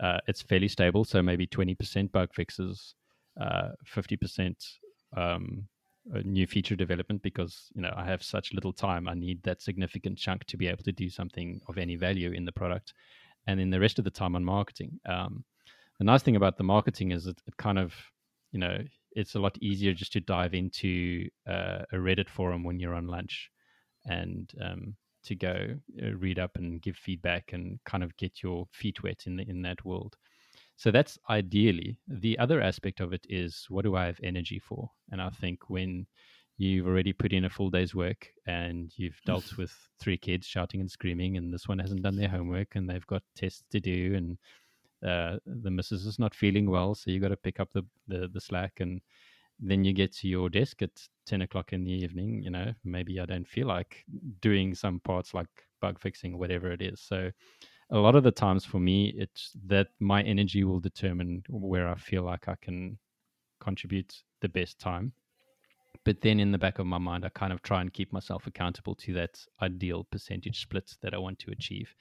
[0.00, 1.02] uh, it's fairly stable.
[1.06, 2.94] So maybe 20% bug fixes,
[3.40, 4.54] uh, 50%
[5.16, 5.66] um,
[6.24, 9.08] new feature development because you know I have such little time.
[9.08, 12.44] I need that significant chunk to be able to do something of any value in
[12.44, 12.92] the product,
[13.46, 15.00] and then the rest of the time on marketing.
[15.06, 15.42] Um,
[15.98, 17.94] the nice thing about the marketing is it, it kind of
[18.52, 18.76] you know
[19.12, 23.06] it's a lot easier just to dive into uh, a Reddit forum when you're on
[23.06, 23.50] lunch
[24.06, 28.66] and um, to go uh, read up and give feedback and kind of get your
[28.72, 30.16] feet wet in the, in that world.
[30.76, 31.98] So that's ideally.
[32.08, 34.90] The other aspect of it is what do I have energy for?
[35.10, 36.06] And I think when
[36.56, 40.80] you've already put in a full day's work and you've dealt with three kids shouting
[40.80, 44.14] and screaming, and this one hasn't done their homework and they've got tests to do,
[44.14, 44.38] and
[45.08, 48.28] uh, the missus is not feeling well, so you got to pick up the, the
[48.32, 49.00] the slack and
[49.60, 50.90] then you get to your desk at
[51.26, 54.04] 10 o'clock in the evening you know maybe i don't feel like
[54.40, 55.48] doing some parts like
[55.84, 56.98] bug fixing whatever it is.
[57.02, 57.30] So
[57.90, 61.94] a lot of the times for me it's that my energy will determine where i
[61.94, 62.98] feel like i can
[63.60, 65.12] contribute the best time.
[66.04, 68.46] But then in the back of my mind i kind of try and keep myself
[68.46, 71.94] accountable to that ideal percentage split that i want to achieve.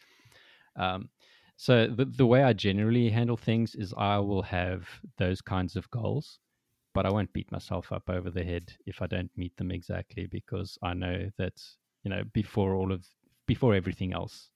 [0.78, 1.10] Um,
[1.58, 4.88] so the, the way i generally handle things is i will have
[5.18, 6.40] those kinds of goals
[6.94, 10.28] but I won't beat myself up over the head if I don't meet them exactly
[10.28, 11.62] because I know that
[12.04, 13.06] you know before all of
[13.48, 14.50] before everything else,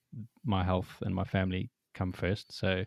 [0.46, 2.58] my health and my family come first.
[2.58, 2.84] So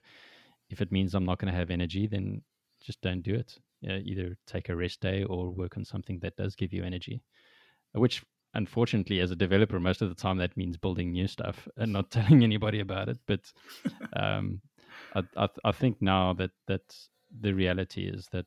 [0.70, 2.42] if it means I'm not going to have energy, then
[2.82, 3.58] just don't do it.
[3.80, 6.84] You know, either take a rest day or work on something that does give you
[6.84, 7.22] energy,
[7.92, 8.22] which
[8.54, 12.10] unfortunately as a developer most of the time that means building new stuff and not
[12.16, 13.40] telling anybody about it but
[14.16, 14.60] um,
[15.14, 16.82] I, I, I think now that that
[17.40, 18.46] the reality is that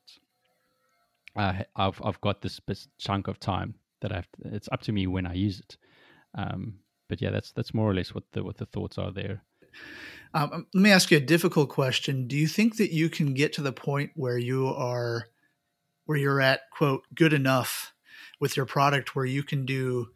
[1.36, 2.60] uh, I've I've got this
[2.98, 4.28] chunk of time that I have.
[4.32, 5.76] To, it's up to me when I use it.
[6.34, 9.42] Um, but yeah, that's that's more or less what the what the thoughts are there.
[10.32, 12.26] Um, um, let me ask you a difficult question.
[12.26, 15.28] Do you think that you can get to the point where you are,
[16.06, 17.92] where you're at quote good enough
[18.40, 20.08] with your product, where you can do,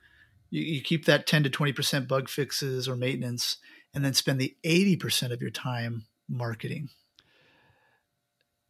[0.50, 3.58] you, you keep that ten to twenty percent bug fixes or maintenance,
[3.94, 6.90] and then spend the eighty percent of your time marketing?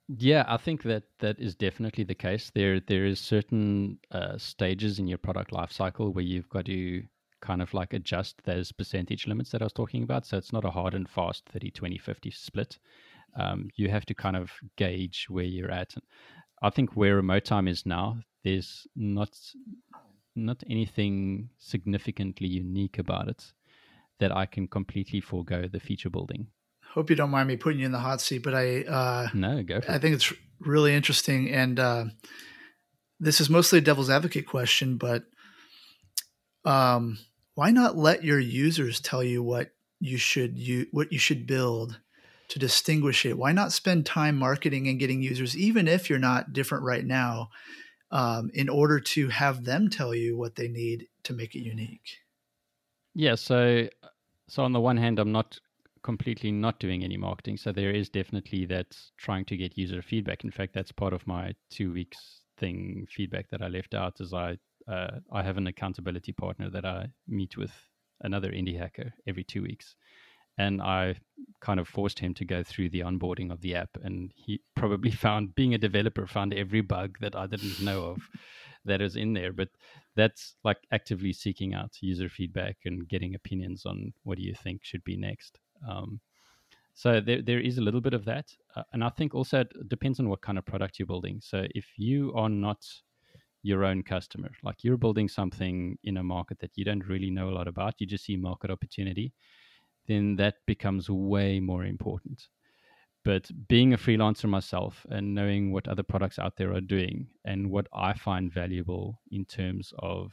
[0.09, 2.51] Yeah, I think that that is definitely the case.
[2.55, 7.05] There, there is certain uh, stages in your product lifecycle where you've got to
[7.41, 10.27] kind of like adjust those percentage limits that I was talking about.
[10.27, 12.79] So it's not a hard and fast 30, 20, 50 split.
[13.37, 15.95] Um, you have to kind of gauge where you're at.
[15.95, 16.03] And
[16.63, 19.39] I think where remote time is now, there's not
[20.37, 23.53] not anything significantly unique about it
[24.21, 26.49] that I can completely forego the feature building.
[26.99, 29.63] Hope you don't mind me putting you in the hot seat, but I uh, no
[29.63, 29.81] go.
[29.89, 32.05] I think it's really interesting, and uh,
[33.21, 35.23] this is mostly a devil's advocate question, but
[36.65, 37.21] um,
[37.55, 42.01] why not let your users tell you what you should you what you should build
[42.49, 43.39] to distinguish it?
[43.39, 47.51] Why not spend time marketing and getting users, even if you're not different right now,
[48.11, 52.19] um, in order to have them tell you what they need to make it unique?
[53.15, 53.37] Yeah.
[53.37, 53.87] So,
[54.49, 55.61] so on the one hand, I'm not
[56.03, 57.57] completely not doing any marketing.
[57.57, 60.45] So there is definitely that trying to get user feedback.
[60.45, 64.21] In fact, that's part of my two weeks thing feedback that I left out.
[64.21, 64.59] Is I
[64.89, 67.73] uh, I have an accountability partner that I meet with
[68.21, 69.97] another indie hacker every two weeks,
[70.57, 71.17] and I
[71.61, 75.11] kind of forced him to go through the onboarding of the app, and he probably
[75.11, 78.19] found, being a developer, found every bug that I didn't know of
[78.85, 79.53] that is in there.
[79.53, 79.69] But
[80.17, 84.85] that's like actively seeking out user feedback and getting opinions on what do you think
[84.85, 85.61] should be next.
[85.87, 86.21] Um,
[86.95, 89.89] so there, there is a little bit of that, uh, and I think also it
[89.89, 91.41] depends on what kind of product you're building.
[91.43, 92.85] So if you are not
[93.63, 97.51] your own customer, like you're building something in a market that you don't really know
[97.51, 99.33] a lot about, you just see market opportunity
[100.09, 102.49] then that becomes way more important.
[103.25, 107.71] But being a freelancer myself and knowing what other products out there are doing and
[107.71, 110.33] what I find valuable in terms of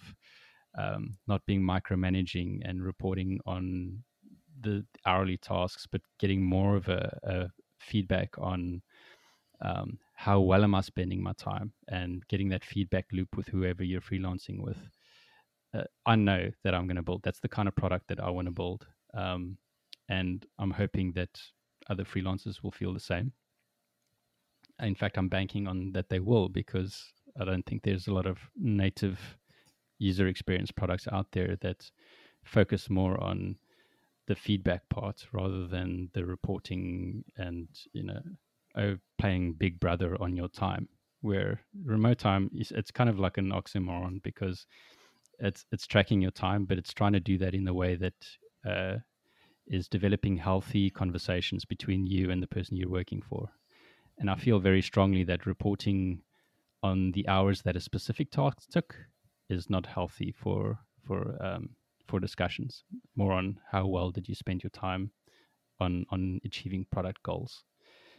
[0.77, 4.03] um, not being micromanaging and reporting on
[4.65, 7.47] the hourly tasks, but getting more of a, a
[7.79, 8.81] feedback on
[9.61, 13.83] um, how well am I spending my time and getting that feedback loop with whoever
[13.83, 14.77] you're freelancing with.
[15.73, 17.21] Uh, I know that I'm going to build.
[17.23, 18.87] That's the kind of product that I want to build.
[19.13, 19.57] Um,
[20.09, 21.29] and I'm hoping that
[21.89, 23.33] other freelancers will feel the same.
[24.81, 27.03] In fact, I'm banking on that they will because
[27.39, 29.19] I don't think there's a lot of native
[29.99, 31.89] user experience products out there that
[32.43, 33.55] focus more on
[34.27, 38.21] the feedback part rather than the reporting and you know
[38.77, 40.87] oh, playing big brother on your time
[41.21, 44.65] where remote time is it's kind of like an oxymoron because
[45.39, 48.13] it's it's tracking your time but it's trying to do that in a way that
[48.67, 48.97] uh,
[49.67, 53.49] is developing healthy conversations between you and the person you're working for.
[54.17, 56.21] And I feel very strongly that reporting
[56.83, 58.95] on the hours that a specific task took
[59.49, 61.69] is not healthy for for um,
[62.07, 62.83] for discussions.
[63.15, 65.11] More on how well did you spend your time
[65.79, 67.63] on on achieving product goals.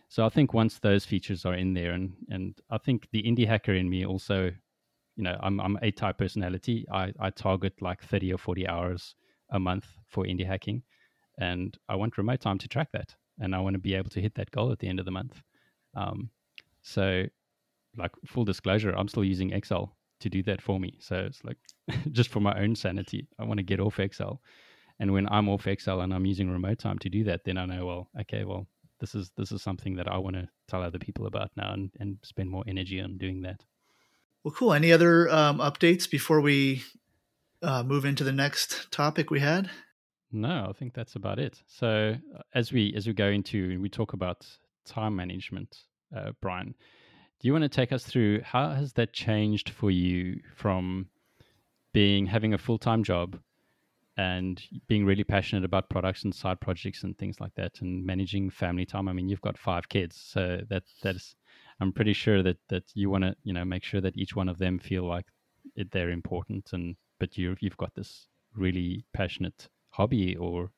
[0.08, 3.46] So I think once those features are in there, and and I think the indie
[3.46, 4.52] hacker in me also,
[5.16, 6.86] you know, I'm I'm a type personality.
[6.92, 9.14] I I target like thirty or forty hours
[9.50, 10.82] a month for indie hacking
[11.38, 14.20] and I want remote time to track that, and I want to be able to
[14.20, 15.42] hit that goal at the end of the month.
[15.94, 16.30] Um,
[16.82, 17.24] so,
[17.96, 20.96] like full disclosure, I'm still using Excel to do that for me.
[21.00, 21.58] So it's like
[22.12, 24.40] just for my own sanity, I want to get off Excel.
[24.98, 27.66] And when I'm off Excel and I'm using remote time to do that, then I
[27.66, 28.66] know, well, okay, well,
[28.98, 31.90] this is this is something that I want to tell other people about now and,
[32.00, 33.62] and spend more energy on doing that.
[34.42, 34.72] Well, cool.
[34.72, 36.82] Any other um, updates before we
[37.62, 39.70] uh, move into the next topic we had?
[40.32, 41.60] No, I think that's about it.
[41.66, 44.46] So uh, as we as we go into we talk about
[44.84, 45.76] time management,
[46.16, 46.74] uh, Bryan,
[47.40, 51.08] do you want to take us through how has that changed for you from
[51.92, 53.38] being having a full time job
[54.18, 58.48] and being really passionate about products and side projects and things like that, and managing
[58.50, 59.08] family time?
[59.08, 61.34] I mean, you've got five kids, so that that's
[61.80, 64.48] I'm pretty sure that that you want to you know make sure that each one
[64.48, 65.26] of them feel like
[65.74, 70.70] it, they're important, and but you you've got this really passionate hobby or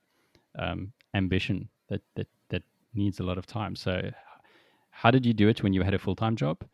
[0.59, 2.63] um, ambition that, that that
[2.95, 3.77] needs a lot of time.
[3.77, 4.11] So,
[4.99, 6.65] how did you do it when you had a full time job,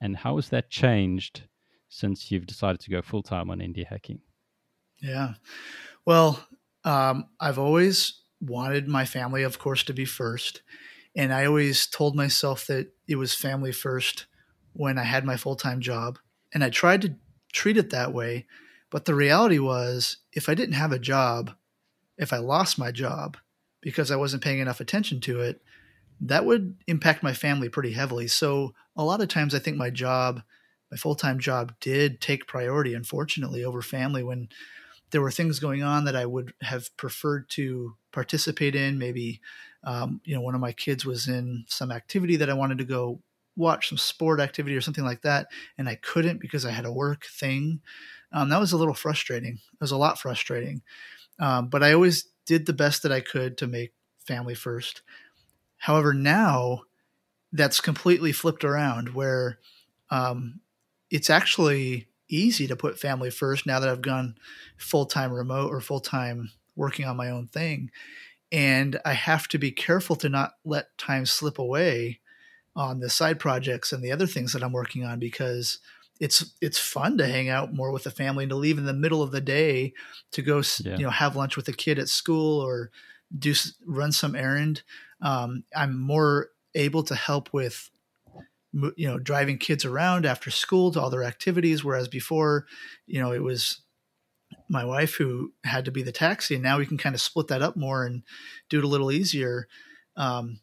[0.00, 1.42] and how has that changed
[1.88, 4.20] since you've decided to go full time on indie hacking?
[5.02, 5.34] Yeah,
[6.06, 6.46] well,
[6.84, 10.62] um, I've always wanted my family, of course, to be first,
[11.16, 14.26] and I always told myself that it was family first
[14.72, 16.20] when I had my full time job,
[16.52, 17.16] and I tried to
[17.52, 18.46] treat it that way.
[18.88, 21.50] But the reality was, if I didn't have a job,
[22.16, 23.36] if I lost my job
[23.80, 25.60] because I wasn't paying enough attention to it,
[26.20, 28.28] that would impact my family pretty heavily.
[28.28, 30.42] So a lot of times I think my job,
[30.90, 34.48] my full-time job did take priority unfortunately over family when
[35.10, 38.98] there were things going on that I would have preferred to participate in.
[38.98, 39.40] Maybe,
[39.84, 42.84] um, you know, one of my kids was in some activity that I wanted to
[42.84, 43.20] go
[43.56, 45.46] watch, some sport activity or something like that,
[45.78, 47.80] and I couldn't because I had a work thing.
[48.32, 49.54] Um, that was a little frustrating.
[49.54, 50.82] It was a lot frustrating.
[51.38, 53.92] Um, but I always did the best that I could to make
[54.26, 55.02] family first.
[55.84, 56.84] However, now
[57.52, 59.58] that's completely flipped around where
[60.08, 60.60] um,
[61.10, 64.38] it's actually easy to put family first now that I've gone
[64.78, 67.90] full time remote or full time working on my own thing.
[68.50, 72.20] And I have to be careful to not let time slip away
[72.74, 75.80] on the side projects and the other things that I'm working on because
[76.18, 78.94] it's it's fun to hang out more with the family and to leave in the
[78.94, 79.92] middle of the day
[80.32, 80.96] to go yeah.
[80.96, 82.90] you know have lunch with a kid at school or
[83.36, 83.54] do
[83.86, 84.82] run some errand.
[85.20, 87.90] Um, I'm more able to help with
[88.96, 92.66] you know driving kids around after school to all their activities whereas before
[93.06, 93.82] you know it was
[94.68, 97.46] my wife who had to be the taxi and now we can kind of split
[97.46, 98.24] that up more and
[98.68, 99.68] do it a little easier
[100.16, 100.58] um,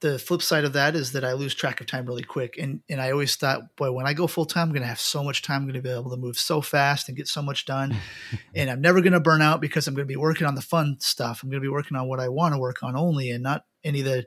[0.00, 2.82] the flip side of that is that i lose track of time really quick and
[2.88, 5.24] and i always thought boy when i go full time i'm going to have so
[5.24, 7.64] much time i'm going to be able to move so fast and get so much
[7.64, 7.94] done
[8.54, 10.60] and i'm never going to burn out because i'm going to be working on the
[10.60, 13.30] fun stuff i'm going to be working on what i want to work on only
[13.30, 14.26] and not any of the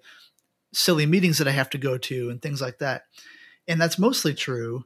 [0.73, 3.03] silly meetings that I have to go to and things like that.
[3.67, 4.85] And that's mostly true,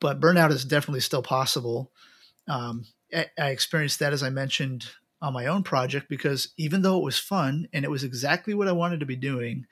[0.00, 1.92] but burnout is definitely still possible.
[2.48, 4.86] Um, I, I experienced that, as I mentioned,
[5.22, 8.68] on my own project because even though it was fun and it was exactly what
[8.68, 9.66] I wanted to be doing,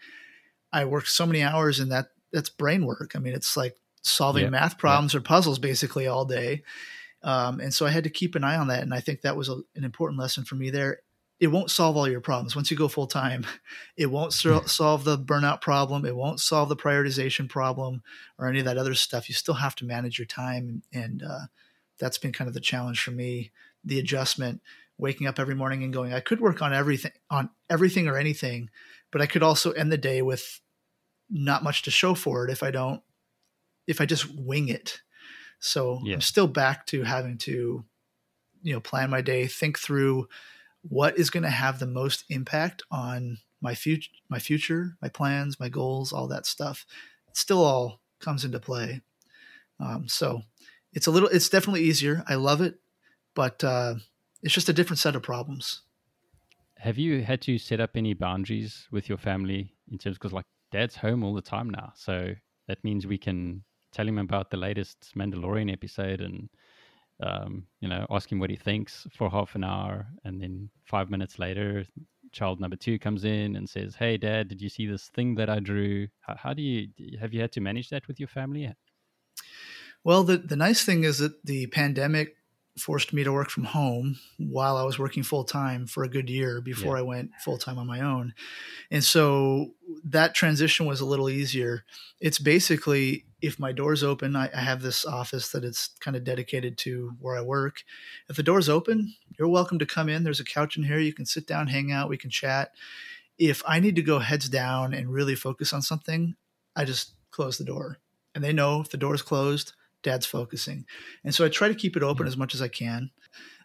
[0.72, 3.12] I worked so many hours and that that's brain work.
[3.14, 5.18] I mean, it's like solving yeah, math problems yeah.
[5.18, 6.62] or puzzles basically all day.
[7.22, 8.82] Um, and so I had to keep an eye on that.
[8.82, 11.00] And I think that was a, an important lesson for me there
[11.40, 13.46] it won't solve all your problems once you go full time
[13.96, 14.32] it won't
[14.66, 18.02] solve the burnout problem it won't solve the prioritization problem
[18.38, 21.46] or any of that other stuff you still have to manage your time and uh,
[21.98, 23.50] that's been kind of the challenge for me
[23.84, 24.60] the adjustment
[24.98, 28.68] waking up every morning and going i could work on everything on everything or anything
[29.10, 30.60] but i could also end the day with
[31.30, 33.02] not much to show for it if i don't
[33.86, 35.00] if i just wing it
[35.58, 36.14] so yeah.
[36.14, 37.84] i'm still back to having to
[38.62, 40.28] you know plan my day think through
[40.82, 45.58] what is going to have the most impact on my future, my future, my plans,
[45.58, 46.86] my goals, all that stuff.
[47.28, 49.02] It still all comes into play.
[49.80, 50.42] Um, so
[50.92, 52.24] it's a little, it's definitely easier.
[52.28, 52.78] I love it,
[53.34, 53.94] but uh,
[54.42, 55.82] it's just a different set of problems.
[56.78, 60.44] Have you had to set up any boundaries with your family in terms because like
[60.70, 62.34] dad's home all the time now, so
[62.68, 66.48] that means we can tell him about the latest Mandalorian episode and
[67.20, 71.10] um, you know, ask him what he thinks for half an hour, and then five
[71.10, 71.84] minutes later,
[72.30, 75.50] child number two comes in and says, "Hey, Dad, did you see this thing that
[75.50, 76.88] I drew?" How, how do you
[77.20, 78.72] have you had to manage that with your family?
[80.04, 82.36] Well, the the nice thing is that the pandemic
[82.80, 86.30] forced me to work from home while I was working full time for a good
[86.30, 87.00] year before yeah.
[87.00, 88.34] I went full time on my own.
[88.90, 89.74] And so
[90.04, 91.84] that transition was a little easier.
[92.20, 96.24] It's basically if my door's open, I, I have this office that it's kind of
[96.24, 97.82] dedicated to where I work.
[98.28, 100.24] If the door's open, you're welcome to come in.
[100.24, 100.98] There's a couch in here.
[100.98, 102.72] You can sit down, hang out, we can chat.
[103.38, 106.34] If I need to go heads down and really focus on something,
[106.74, 107.98] I just close the door.
[108.34, 109.72] And they know if the door's closed,
[110.02, 110.84] dad's focusing.
[111.24, 113.10] And so I try to keep it open as much as I can.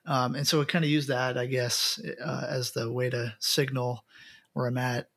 [0.05, 3.33] Um, and so I kind of use that, I guess, uh, as the way to
[3.39, 4.03] signal
[4.53, 5.09] where I'm at.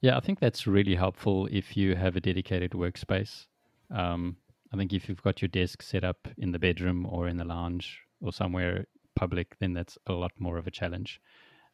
[0.00, 3.46] Yeah, I think that's really helpful if you have a dedicated workspace.
[3.90, 4.36] Um,
[4.72, 7.44] I think if you've got your desk set up in the bedroom or in the
[7.44, 8.86] lounge or somewhere
[9.16, 11.20] public, then that's a lot more of a challenge.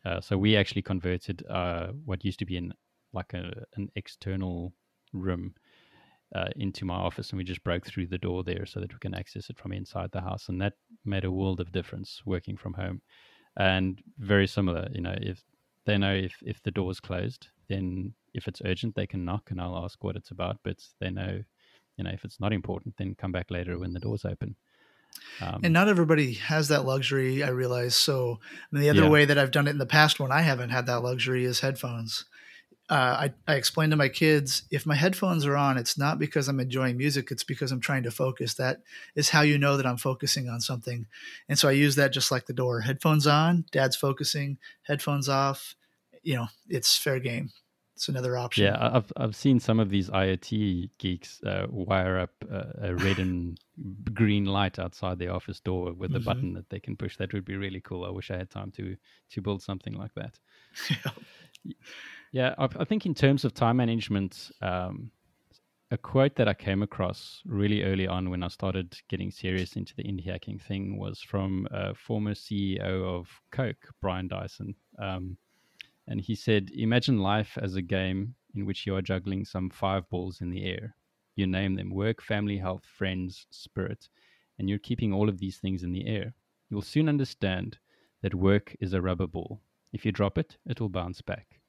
[0.04, 2.72] Uh, so we actually converted uh, what used to be in
[3.12, 4.72] like a, an external
[5.12, 5.54] room
[6.34, 8.98] uh, into my office and we just broke through the door there so that we
[8.98, 10.48] can access it from inside the house.
[10.48, 10.74] And that
[11.04, 13.00] made a world of difference working from home.
[13.56, 15.42] And very similar you know if
[15.86, 19.50] they know if, if the door is closed then if it's urgent they can knock
[19.50, 20.58] and i'll ask what it's about.
[20.62, 21.42] But they know
[21.96, 24.56] you know if it's not important then come back later when the door's open.
[25.40, 27.94] Um, and not everybody has that luxury i realize.
[27.94, 29.08] So I mean, the other yeah.
[29.08, 31.60] way that i've done it in the past when i haven't had that luxury is
[31.60, 32.26] headphones
[32.88, 36.46] uh, I, I explain to my kids if my headphones are on, it's not because
[36.46, 38.54] I'm enjoying music, it's because I'm trying to focus.
[38.54, 38.82] That
[39.16, 41.06] is how you know that I'm focusing on something.
[41.48, 45.74] And so I use that just like the door headphones on, dad's focusing, headphones off.
[46.22, 47.50] You know, it's fair game.
[47.96, 48.64] It's another option.
[48.64, 53.58] Yeah, I've, I've seen some of these IoT geeks uh, wire up a red and
[54.12, 56.24] green light outside the office door with a mm-hmm.
[56.24, 57.16] button that they can push.
[57.16, 58.04] That would be really cool.
[58.04, 58.96] I wish I had time to
[59.30, 60.38] to build something like that.
[61.64, 61.74] Yeah.
[62.32, 65.10] Yeah, I, I think in terms of time management, um,
[65.90, 69.94] a quote that I came across really early on when I started getting serious into
[69.94, 74.74] the indie hacking thing was from a former CEO of Coke, Brian Dyson.
[74.98, 75.36] Um,
[76.08, 80.08] and he said, Imagine life as a game in which you are juggling some five
[80.10, 80.96] balls in the air.
[81.36, 84.08] You name them work, family, health, friends, spirit.
[84.58, 86.34] and you're keeping all of these things in the air,
[86.70, 87.78] you'll soon understand
[88.22, 89.60] that work is a rubber ball.
[89.92, 91.60] If you drop it, it will bounce back.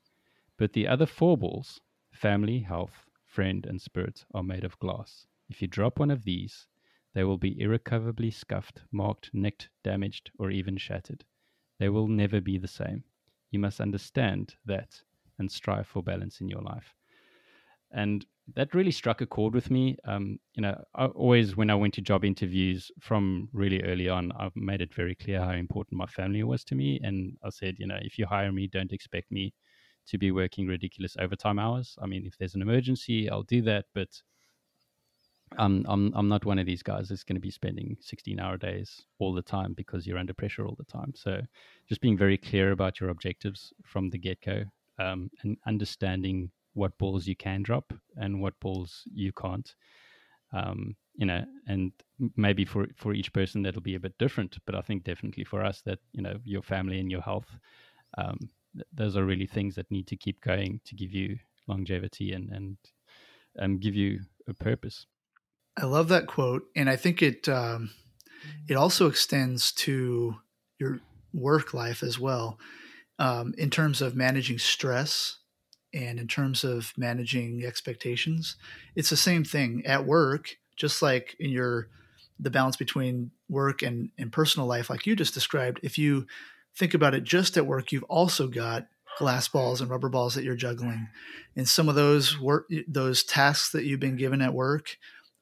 [0.58, 1.80] But the other four balls
[2.12, 5.28] family, health, friend, and spirit are made of glass.
[5.50, 6.68] If you drop one of these,
[7.14, 11.26] they will be irrecoverably scuffed, marked, nicked, damaged, or even shattered.
[11.80, 13.04] They will never be the same.
[13.52, 15.02] You must understand that
[15.38, 16.96] and strive for balance in your life.
[17.92, 19.98] And that really struck a chord with me.
[20.06, 24.32] Um, you know, I always when I went to job interviews from really early on,
[24.34, 27.00] I've made it very clear how important my family was to me.
[27.04, 29.54] And I said, you know, if you hire me, don't expect me
[30.08, 31.98] to be working ridiculous overtime hours.
[32.02, 34.22] I mean, if there's an emergency, I'll do that, but
[35.58, 38.58] I'm I'm I'm not one of these guys that's going to be spending 16 hour
[38.58, 41.14] days all the time because you're under pressure all the time.
[41.16, 41.42] So,
[41.88, 44.64] just being very clear about your objectives from the get go,
[45.00, 49.74] um, and understanding what balls you can drop and what balls you can't.
[50.54, 51.92] Um, you know, and
[52.36, 55.64] maybe for for each person that'll be a bit different, but I think definitely for
[55.64, 57.50] us that you know your family and your health,
[58.18, 61.38] um, th- those are really things that need to keep going to give you
[61.68, 62.78] longevity and and
[63.60, 65.06] um, give you a purpose.
[65.80, 67.92] I love that quote, and I think it um,
[68.68, 70.36] it also extends to
[70.80, 71.00] your
[71.34, 72.58] work life as well,
[73.20, 75.38] um, in terms of managing stress
[75.94, 78.56] and in terms of managing expectations.
[78.96, 81.90] It's the same thing at work, just like in your
[82.40, 85.80] the balance between work and, and personal life, like you just described.
[85.82, 86.28] If you
[86.78, 90.44] think about it just at work, you've also got glass balls and rubber balls that
[90.44, 91.08] you're juggling,
[91.56, 94.98] and some of those work those tasks that you've been given at work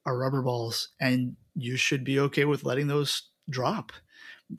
[0.06, 3.92] are rubber balls, and you should be okay with letting those drop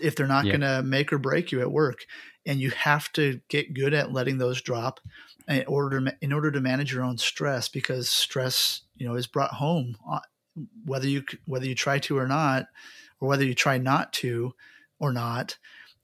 [0.00, 0.52] if they're not yeah.
[0.52, 2.04] going to make or break you at work.
[2.44, 5.00] And you have to get good at letting those drop
[5.48, 9.26] in order to, in order to manage your own stress because stress, you know, is
[9.26, 10.20] brought home uh,
[10.84, 12.66] whether you whether you try to or not,
[13.20, 14.54] or whether you try not to
[14.98, 15.56] or not.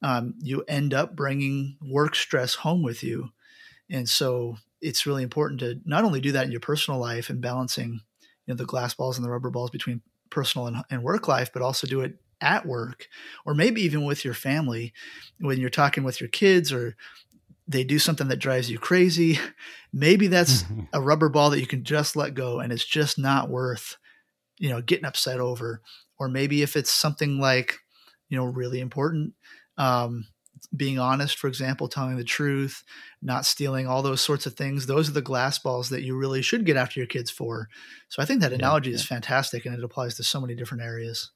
[0.02, 3.30] Um, you end up bringing work stress home with you,
[3.88, 7.40] and so it's really important to not only do that in your personal life and
[7.40, 8.00] balancing
[8.46, 11.50] you know the glass balls and the rubber balls between personal and, and work life,
[11.52, 13.06] but also do it at work
[13.46, 14.92] or maybe even with your family
[15.38, 16.96] when you're talking with your kids or
[17.68, 19.38] they do something that drives you crazy.
[19.92, 23.48] Maybe that's a rubber ball that you can just let go and it's just not
[23.48, 23.96] worth,
[24.58, 25.80] you know, getting upset over.
[26.18, 27.78] Or maybe if it's something like,
[28.28, 29.34] you know, really important,
[29.78, 30.26] um,
[30.74, 32.84] being honest, for example, telling the truth,
[33.20, 34.86] not stealing, all those sorts of things.
[34.86, 37.68] Those are the glass balls that you really should get after your kids for.
[38.08, 39.00] So I think that analogy yeah, yeah.
[39.00, 41.30] is fantastic and it applies to so many different areas.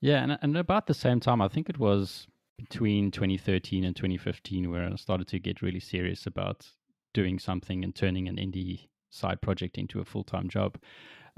[0.00, 4.70] Yeah, and, and about the same time, I think it was between 2013 and 2015
[4.70, 6.66] where I started to get really serious about
[7.14, 10.78] doing something and turning an indie side project into a full time job.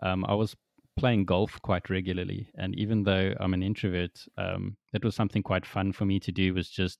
[0.02, 0.56] Um, I was
[1.00, 5.64] playing golf quite regularly, and even though I'm an introvert, um, it was something quite
[5.64, 6.54] fun for me to do.
[6.54, 6.98] Was just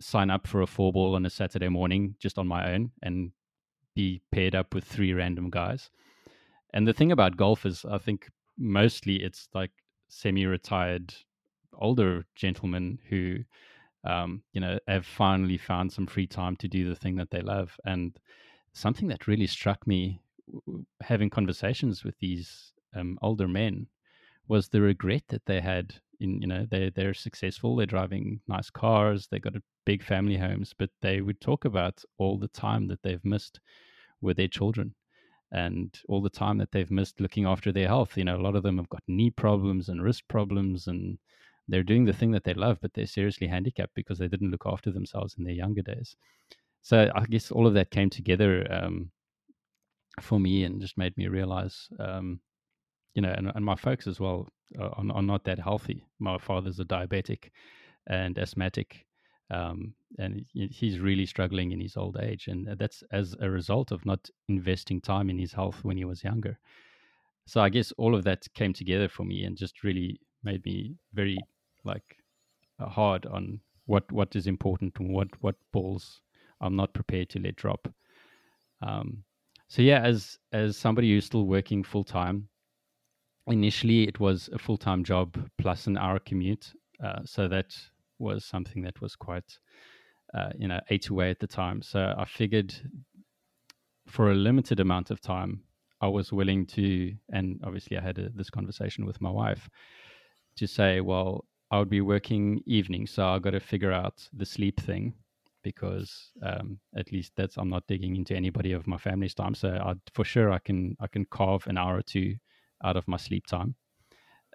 [0.00, 3.30] sign up for a four ball on a Saturday morning just on my own and
[3.94, 5.90] be paired up with three random guys.
[6.74, 8.28] And the thing about golf is, I think
[8.58, 9.70] mostly it's like
[10.08, 11.14] semi-retired
[11.74, 13.38] older gentlemen who,
[14.04, 17.42] um, you know, have finally found some free time to do the thing that they
[17.42, 17.76] love.
[17.84, 18.18] And
[18.72, 20.20] something that really struck me
[21.00, 23.86] having conversations with these um, older men
[24.48, 28.70] was the regret that they had in you know they they're successful they're driving nice
[28.70, 33.02] cars They've got big family homes but they would talk about all the time that
[33.02, 33.60] they've missed
[34.20, 34.94] with their children
[35.50, 38.16] and all the time that they've missed looking after their health.
[38.16, 41.18] You know a lot of them have got knee problems and wrist problems and
[41.68, 44.64] they're doing the thing that they love but they're seriously handicapped because they didn't look
[44.66, 46.16] after themselves in their younger days.
[46.82, 49.10] So i guess all of that came together um,
[50.20, 52.40] for me and just made me realize um,
[53.14, 54.48] you know, and, and my folks as well
[54.78, 56.04] are, are, not that healthy.
[56.18, 57.50] My father's a diabetic
[58.06, 59.06] and asthmatic,
[59.50, 64.04] um, and he's really struggling in his old age, and that's as a result of
[64.06, 66.58] not investing time in his health when he was younger.
[67.46, 70.94] So I guess all of that came together for me and just really made me
[71.12, 71.38] very
[71.84, 72.16] like
[72.78, 76.20] uh, hard on what what is important and what what balls
[76.60, 77.88] I'm not prepared to let drop.
[78.80, 79.24] Um,
[79.68, 82.48] so yeah, as as somebody who's still working full time,
[83.46, 86.72] initially it was a full time job plus an hour commute.
[87.02, 87.76] Uh, so that
[88.18, 89.58] was something that was quite,
[90.34, 91.82] uh, you know, ate away at the time.
[91.82, 92.74] So I figured
[94.06, 95.62] for a limited amount of time,
[96.00, 99.68] I was willing to, and obviously I had a, this conversation with my wife
[100.56, 104.44] to say, well, I would be working evenings, so I got to figure out the
[104.44, 105.14] sleep thing
[105.62, 109.54] because um, at least that's I'm not digging into anybody of my family's time.
[109.54, 112.34] So I, for sure I can I can carve an hour or two
[112.84, 113.74] out of my sleep time.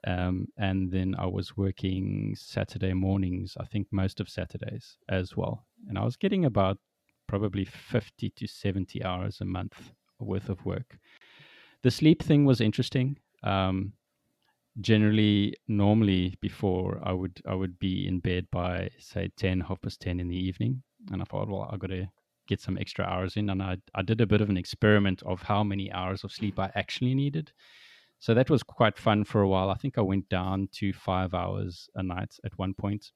[0.05, 5.65] Um, and then I was working Saturday mornings, I think most of Saturdays as well.
[5.87, 6.77] And I was getting about
[7.27, 10.97] probably 50 to 70 hours a month worth of work.
[11.83, 13.17] The sleep thing was interesting.
[13.43, 13.93] Um,
[14.79, 20.01] generally, normally before I would I would be in bed by say 10, half past
[20.01, 20.83] 10 in the evening.
[21.11, 22.07] And I thought, well, I've got to
[22.47, 23.49] get some extra hours in.
[23.49, 26.59] And I, I did a bit of an experiment of how many hours of sleep
[26.59, 27.51] I actually needed.
[28.19, 29.69] So that was quite fun for a while.
[29.69, 33.11] I think I went down to five hours a night at one point.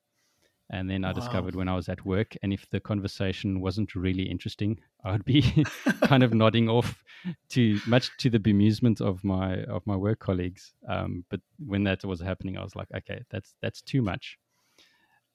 [0.73, 1.13] And then I wow.
[1.13, 5.25] discovered when I was at work, and if the conversation wasn't really interesting, I would
[5.25, 5.65] be
[6.03, 7.03] kind of nodding off
[7.49, 10.73] to much to the bemusement of my of my work colleagues.
[10.87, 14.37] Um, but when that was happening, I was like, okay, that's that's too much.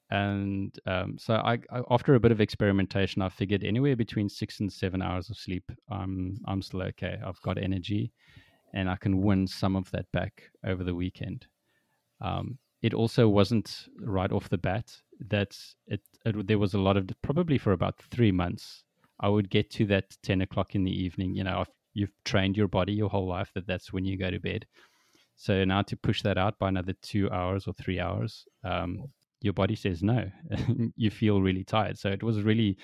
[0.09, 4.61] And um, so I, I, after a bit of experimentation, I figured anywhere between six
[4.61, 7.19] and seven hours of sleep, I'm I'm still okay.
[7.23, 8.11] I've got energy,
[8.73, 11.47] and I can win some of that back over the weekend.
[12.21, 14.95] Um, it also wasn't right off the bat
[15.29, 15.57] that
[15.87, 18.83] it, it, there was a lot of probably for about three months.
[19.19, 21.33] I would get to that ten o'clock in the evening.
[21.33, 24.39] You know, you've trained your body your whole life that that's when you go to
[24.39, 24.67] bed.
[25.35, 29.03] So now to push that out by another two hours or three hours, um,
[29.41, 30.29] your body says no.
[30.95, 31.97] you feel really tired.
[31.97, 32.77] So it was really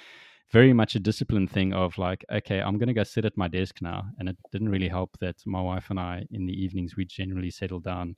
[0.52, 3.48] very much a discipline thing of like, okay, I'm going to go sit at my
[3.48, 4.06] desk now.
[4.20, 7.50] And it didn't really help that my wife and I, in the evenings, we generally
[7.50, 8.16] settle down.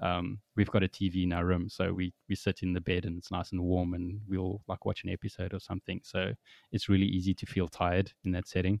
[0.00, 3.06] Um, we've got a TV in our room, so we we sit in the bed
[3.06, 6.00] and it's nice and warm, and we'll like watch an episode or something.
[6.02, 6.34] So
[6.70, 8.80] it's really easy to feel tired in that setting.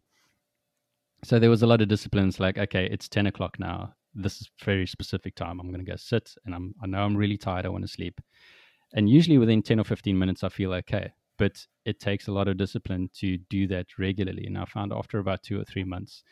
[1.24, 3.94] So there was a lot of disciplines like, okay, it's ten o'clock now.
[4.14, 5.58] This is very specific time.
[5.58, 7.64] I'm going to go sit, and I'm I know I'm really tired.
[7.64, 8.20] I want to sleep,
[8.92, 12.48] and usually within ten or fifteen minutes, I feel okay but it takes a lot
[12.48, 14.46] of discipline to do that regularly.
[14.46, 16.22] And I found after about two or three months,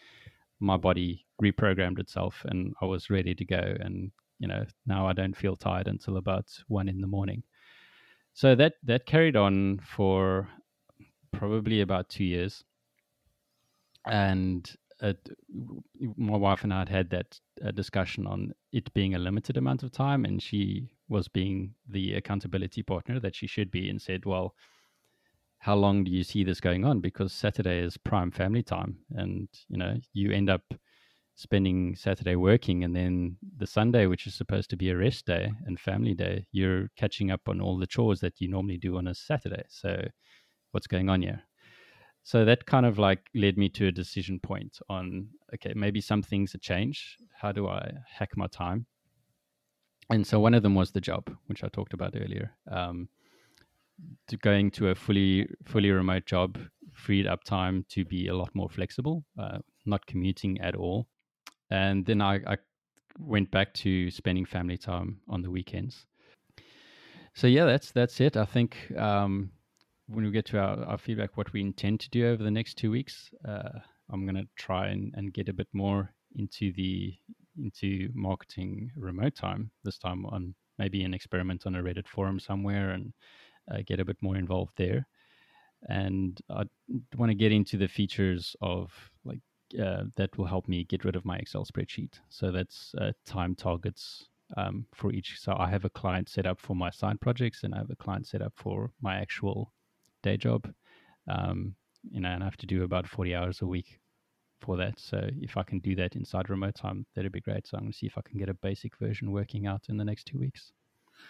[0.60, 3.76] my body reprogrammed itself and I was ready to go.
[3.80, 7.42] And, you know, now I don't feel tired until about one in the morning.
[8.32, 10.48] So that, that carried on for
[11.32, 12.64] probably about two years.
[14.06, 14.70] And
[16.16, 19.82] my wife and I had had that uh, discussion on it being a limited amount
[19.82, 24.24] of time, and she was being the accountability partner that she should be, and said,
[24.24, 24.54] "Well,
[25.64, 27.00] how long do you see this going on?
[27.00, 30.60] Because Saturday is prime family time, and you know you end up
[31.36, 35.50] spending Saturday working, and then the Sunday, which is supposed to be a rest day
[35.64, 39.06] and family day, you're catching up on all the chores that you normally do on
[39.06, 39.62] a Saturday.
[39.70, 40.06] So,
[40.72, 41.40] what's going on here?
[42.24, 46.22] So that kind of like led me to a decision point on okay, maybe some
[46.22, 47.04] things have changed.
[47.40, 48.84] How do I hack my time?
[50.10, 52.50] And so one of them was the job, which I talked about earlier.
[52.70, 53.08] Um,
[54.28, 56.58] to going to a fully fully remote job
[56.94, 61.06] freed up time to be a lot more flexible, uh, not commuting at all.
[61.70, 62.56] And then I, I,
[63.18, 66.04] went back to spending family time on the weekends.
[67.34, 68.36] So yeah, that's that's it.
[68.36, 69.50] I think um,
[70.08, 72.74] when we get to our, our, feedback, what we intend to do over the next
[72.74, 73.70] two weeks, uh,
[74.10, 77.14] I'm going to try and, and get a bit more into the
[77.56, 82.90] into marketing remote time this time on maybe an experiment on a Reddit forum somewhere
[82.90, 83.12] and
[83.70, 85.06] uh, get a bit more involved there.
[85.88, 86.64] And I
[87.16, 88.90] want to get into the features of
[89.24, 89.40] like
[89.82, 92.20] uh, that will help me get rid of my Excel spreadsheet.
[92.28, 95.38] So that's uh, time targets um, for each.
[95.38, 97.96] So I have a client set up for my side projects, and I have a
[97.96, 99.72] client set up for my actual
[100.22, 100.72] day job.
[101.28, 101.74] Um,
[102.10, 104.00] you know, and I have to do about forty hours a week
[104.60, 104.98] for that.
[104.98, 107.66] So if I can do that inside remote time, that'd be great.
[107.66, 109.96] So I'm going to see if I can get a basic version working out in
[109.96, 110.72] the next two weeks.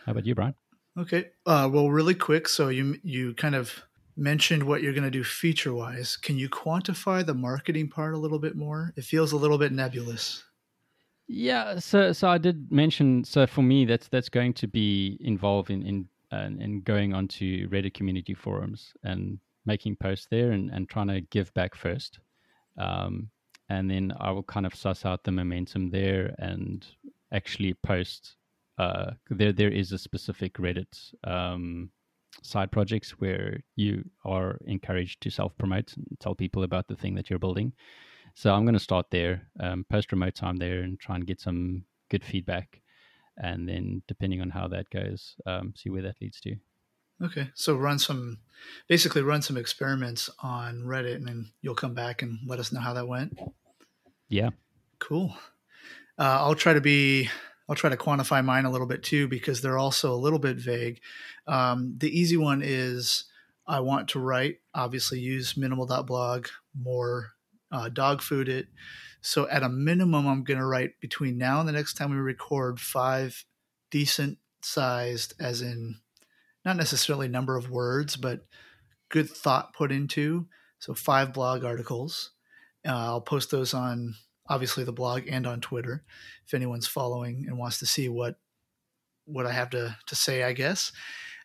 [0.06, 0.54] How about you, Bryan?
[0.98, 1.30] Okay.
[1.44, 2.48] Uh, well, really quick.
[2.48, 3.82] So you you kind of
[4.16, 6.16] mentioned what you're going to do feature wise.
[6.16, 8.92] Can you quantify the marketing part a little bit more?
[8.96, 10.44] It feels a little bit nebulous.
[11.26, 11.78] Yeah.
[11.78, 13.24] So so I did mention.
[13.24, 17.68] So for me, that's that's going to be involved in in uh, in going onto
[17.68, 22.18] Reddit community forums and making posts there and, and trying to give back first.
[22.78, 23.30] Um,
[23.68, 26.86] and then I will kind of suss out the momentum there and
[27.32, 28.36] actually post
[28.78, 31.90] uh, there there is a specific Reddit um,
[32.42, 37.14] side projects where you are encouraged to self promote and tell people about the thing
[37.14, 37.72] that you're building.
[38.34, 41.40] So I'm going to start there, um, post remote time there, and try and get
[41.40, 42.80] some good feedback,
[43.36, 46.56] and then depending on how that goes, um, see where that leads to.
[47.22, 48.38] Okay, so run some,
[48.88, 52.80] basically run some experiments on Reddit, and then you'll come back and let us know
[52.80, 53.38] how that went.
[54.28, 54.50] Yeah.
[54.98, 55.36] Cool.
[56.18, 57.28] Uh, I'll try to be
[57.68, 60.56] I'll try to quantify mine a little bit too because they're also a little bit
[60.56, 61.00] vague.
[61.46, 63.24] Um, the easy one is
[63.66, 66.48] I want to write, obviously, use minimal.blog
[66.78, 67.30] more
[67.72, 68.68] uh, dog food it.
[69.22, 72.16] So at a minimum, I'm going to write between now and the next time we
[72.16, 73.44] record five
[73.90, 75.96] decent sized, as in
[76.64, 78.46] not necessarily number of words, but
[79.08, 80.46] good thought put into.
[80.78, 82.32] So five blog articles.
[82.86, 84.14] Uh, I'll post those on
[84.48, 86.04] obviously the blog and on Twitter
[86.46, 88.36] if anyone's following and wants to see what
[89.26, 90.92] what I have to to say, I guess.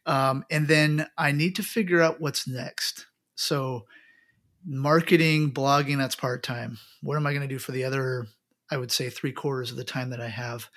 [0.06, 3.06] Um, and then I need to figure out what's next.
[3.36, 3.86] So
[4.66, 6.78] marketing, blogging, that's part time.
[7.02, 8.28] What am I going to do for the other,
[8.72, 10.70] I would say, three quarters of the time that I have?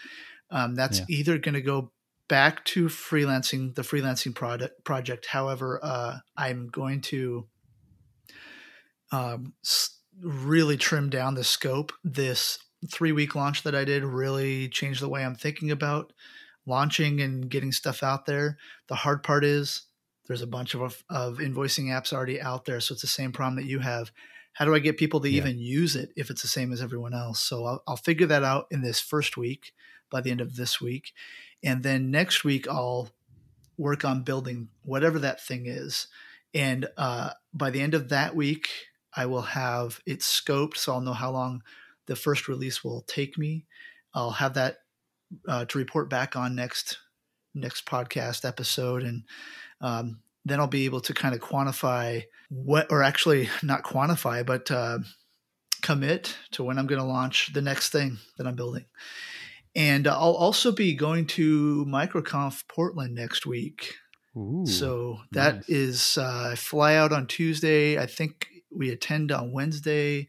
[0.50, 1.06] Um, that's yeah.
[1.08, 1.92] either going to go
[2.28, 5.26] back to freelancing, the freelancing product project.
[5.26, 7.46] However, uh, I'm going to
[9.10, 9.54] um,
[10.20, 11.92] really trim down the scope.
[12.04, 12.58] This
[12.90, 16.12] three week launch that I did really changed the way I'm thinking about
[16.66, 18.58] launching and getting stuff out there.
[18.88, 19.82] The hard part is
[20.26, 22.80] there's a bunch of, of invoicing apps already out there.
[22.80, 24.10] So it's the same problem that you have.
[24.54, 25.38] How do I get people to yeah.
[25.38, 27.40] even use it if it's the same as everyone else?
[27.40, 29.72] So I'll, I'll figure that out in this first week
[30.10, 31.12] by the end of this week.
[31.64, 33.10] And then next week, I'll
[33.78, 36.06] work on building whatever that thing is.
[36.54, 38.68] And uh, by the end of that week,
[39.14, 40.76] I will have it scoped.
[40.76, 41.62] So I'll know how long
[42.06, 43.66] the first release will take me.
[44.14, 44.78] I'll have that
[45.48, 46.98] uh, to report back on next
[47.54, 49.24] next podcast episode, and
[49.80, 54.70] um, then I'll be able to kind of quantify what, or actually not quantify, but
[54.70, 54.98] uh,
[55.82, 58.84] commit to when I'm going to launch the next thing that I'm building.
[59.74, 63.94] And I'll also be going to MicroConf Portland next week.
[64.36, 65.68] Ooh, so that nice.
[65.68, 67.98] is uh, I fly out on Tuesday.
[67.98, 70.28] I think we attend on Wednesday,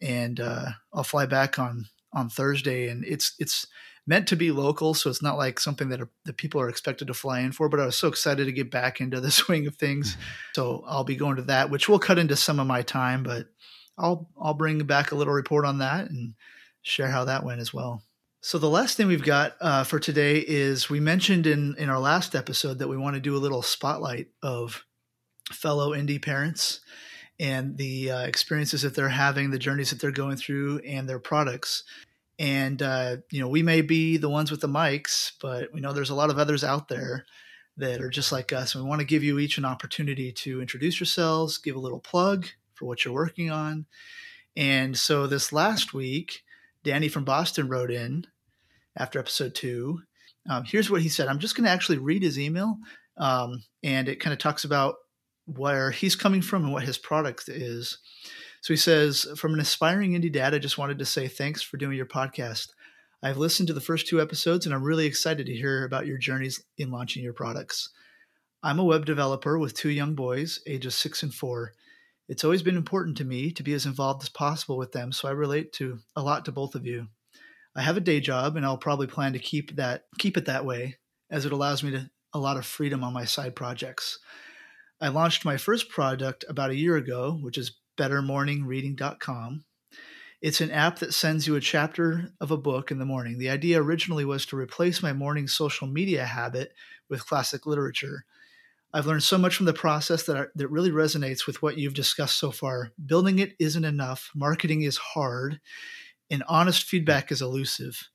[0.00, 2.88] and uh, I'll fly back on on Thursday.
[2.88, 3.66] And it's it's
[4.06, 7.06] meant to be local, so it's not like something that, are, that people are expected
[7.08, 7.68] to fly in for.
[7.68, 10.22] But I was so excited to get back into the swing of things, mm-hmm.
[10.54, 13.22] so I'll be going to that, which will cut into some of my time.
[13.22, 13.46] But
[13.98, 16.34] I'll I'll bring back a little report on that and
[16.82, 18.02] share how that went as well.
[18.42, 22.00] So the last thing we've got uh, for today is we mentioned in in our
[22.00, 24.84] last episode that we want to do a little spotlight of
[25.52, 26.80] fellow indie parents
[27.40, 31.18] and the uh, experiences that they're having, the journeys that they're going through, and their
[31.18, 31.84] products.
[32.38, 35.94] And, uh, you know, we may be the ones with the mics, but we know
[35.94, 37.24] there's a lot of others out there
[37.78, 38.74] that are just like us.
[38.74, 41.98] And we want to give you each an opportunity to introduce yourselves, give a little
[41.98, 43.86] plug for what you're working on.
[44.54, 46.42] And so this last week,
[46.84, 48.26] Danny from Boston wrote in
[48.98, 50.02] after episode two.
[50.48, 51.28] Um, here's what he said.
[51.28, 52.76] I'm just going to actually read his email.
[53.16, 54.96] Um, and it kind of talks about
[55.56, 57.98] where he's coming from and what his product is.
[58.60, 61.76] So he says, from an aspiring indie dad, I just wanted to say thanks for
[61.76, 62.68] doing your podcast.
[63.22, 66.18] I've listened to the first two episodes and I'm really excited to hear about your
[66.18, 67.90] journeys in launching your products.
[68.62, 71.72] I'm a web developer with two young boys, ages six and four.
[72.28, 75.28] It's always been important to me to be as involved as possible with them, so
[75.28, 77.08] I relate to a lot to both of you.
[77.74, 80.64] I have a day job and I'll probably plan to keep that keep it that
[80.64, 80.96] way
[81.30, 84.18] as it allows me to a lot of freedom on my side projects.
[85.00, 89.64] I launched my first product about a year ago, which is bettermorningreading.com.
[90.42, 93.38] It's an app that sends you a chapter of a book in the morning.
[93.38, 96.72] The idea originally was to replace my morning social media habit
[97.08, 98.24] with classic literature.
[98.92, 102.38] I've learned so much from the process that, that really resonates with what you've discussed
[102.38, 102.90] so far.
[103.04, 105.60] Building it isn't enough, marketing is hard,
[106.30, 108.08] and honest feedback is elusive.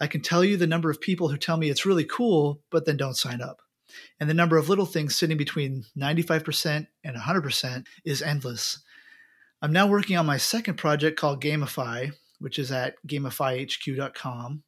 [0.00, 2.86] I can tell you the number of people who tell me it's really cool, but
[2.86, 3.60] then don't sign up.
[4.20, 8.82] And the number of little things sitting between 95% and 100% is endless.
[9.62, 14.62] I'm now working on my second project called Gamify, which is at gamifyhq.com,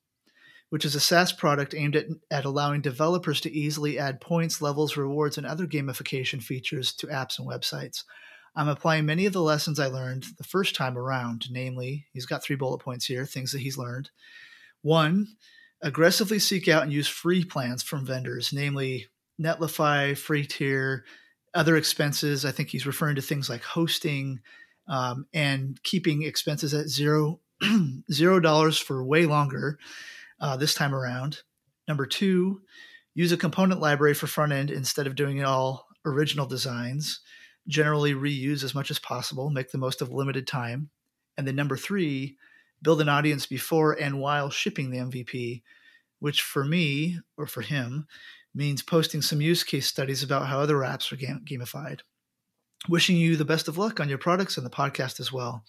[0.70, 4.96] which is a SaaS product aimed at, at allowing developers to easily add points, levels,
[4.96, 8.04] rewards, and other gamification features to apps and websites.
[8.56, 12.42] I'm applying many of the lessons I learned the first time around, namely, he's got
[12.42, 14.10] three bullet points here, things that he's learned.
[14.80, 15.28] One,
[15.82, 19.08] aggressively seek out and use free plans from vendors, namely
[19.41, 21.05] Netlify, free tier,
[21.55, 22.45] other expenses.
[22.45, 24.41] I think he's referring to things like hosting,
[24.89, 27.41] um, and keeping expenses at zero
[28.12, 29.78] zero dollars for way longer
[30.41, 31.43] uh, this time around.
[31.89, 32.61] Number two,
[33.14, 37.20] use a component library for front end instead of doing it all original designs.
[37.68, 40.91] Generally, reuse as much as possible, make the most of limited time.
[41.37, 42.37] And then number three,
[42.82, 45.62] build an audience before and while shipping the MVP,
[46.20, 48.07] which for me or for him
[48.57, 52.00] means posting some use case studies about how other apps are gamified
[52.88, 55.64] wishing you the best of luck on your products and the podcast as well.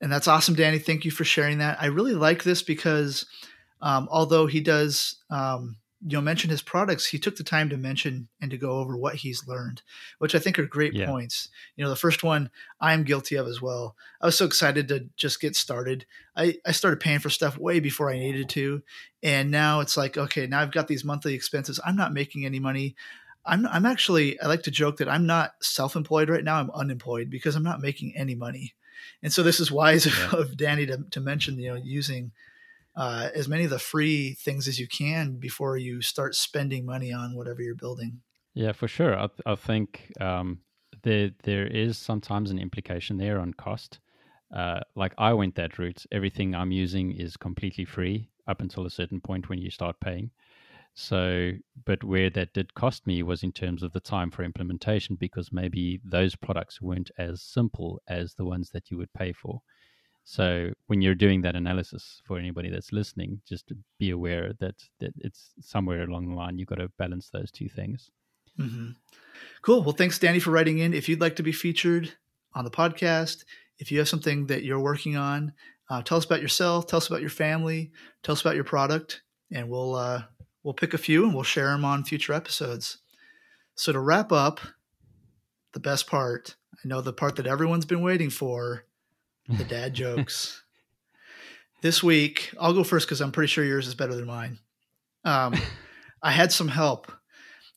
[0.00, 0.78] And that's awesome, Danny.
[0.78, 1.78] Thank you for sharing that.
[1.80, 3.26] I really like this because
[3.80, 5.76] um, although he does um,
[6.06, 8.96] you know mention his products, he took the time to mention and to go over
[8.96, 9.82] what he's learned,
[10.18, 11.06] which I think are great Yeah.
[11.06, 11.48] points.
[11.76, 13.96] You know, the first one I am guilty of as well.
[14.20, 16.06] I was so excited to just get started.
[16.36, 18.82] I, I started paying for stuff way before I needed to.
[19.22, 21.80] And now it's like, okay, now I've got these monthly expenses.
[21.84, 22.94] I'm not making any money.
[23.44, 26.60] I'm, I'm actually, I like to joke that I'm not self employed right now.
[26.60, 28.74] I'm unemployed because I'm not making any money.
[29.22, 30.30] And so this is wise of- Yeah.
[30.38, 32.30] of Danny to, to mention, you know, using
[32.98, 37.12] uh, as many of the free things as you can before you start spending money
[37.12, 38.20] on whatever you're building.
[38.54, 39.16] Yeah, for sure.
[39.16, 40.58] I, I think um,
[41.04, 44.00] there there is sometimes an implication there on cost.
[44.52, 46.04] Uh, like I went that route.
[46.10, 50.32] Everything I'm using is completely free up until a certain point when you start paying.
[50.94, 51.52] So,
[51.84, 55.52] but where that did cost me was in terms of the time for implementation because
[55.52, 59.62] maybe those products weren't as simple as the ones that you would pay for.
[60.30, 65.14] So, when you're doing that analysis for anybody that's listening, just be aware that, that
[65.20, 68.10] it's somewhere along the line you've got to balance those two things.
[68.54, 68.90] hmm
[69.62, 69.82] Cool.
[69.82, 70.92] Well, thanks, Danny, for writing in.
[70.92, 72.12] If you'd like to be featured
[72.52, 73.46] on the podcast,
[73.78, 75.54] if you have something that you're working on,
[75.88, 76.86] uh, tell us about yourself.
[76.86, 77.90] Tell us about your family.
[78.22, 80.24] Tell us about your product, and we'll uh,
[80.62, 82.98] we'll pick a few and we'll share them on future episodes.
[83.76, 84.60] So to wrap up,
[85.72, 88.84] the best part, I know the part that everyone's been waiting for,
[89.48, 90.62] the dad jokes.
[91.80, 94.58] This week, I'll go first because I'm pretty sure yours is better than mine.
[95.24, 95.54] Um,
[96.22, 97.12] I had some help.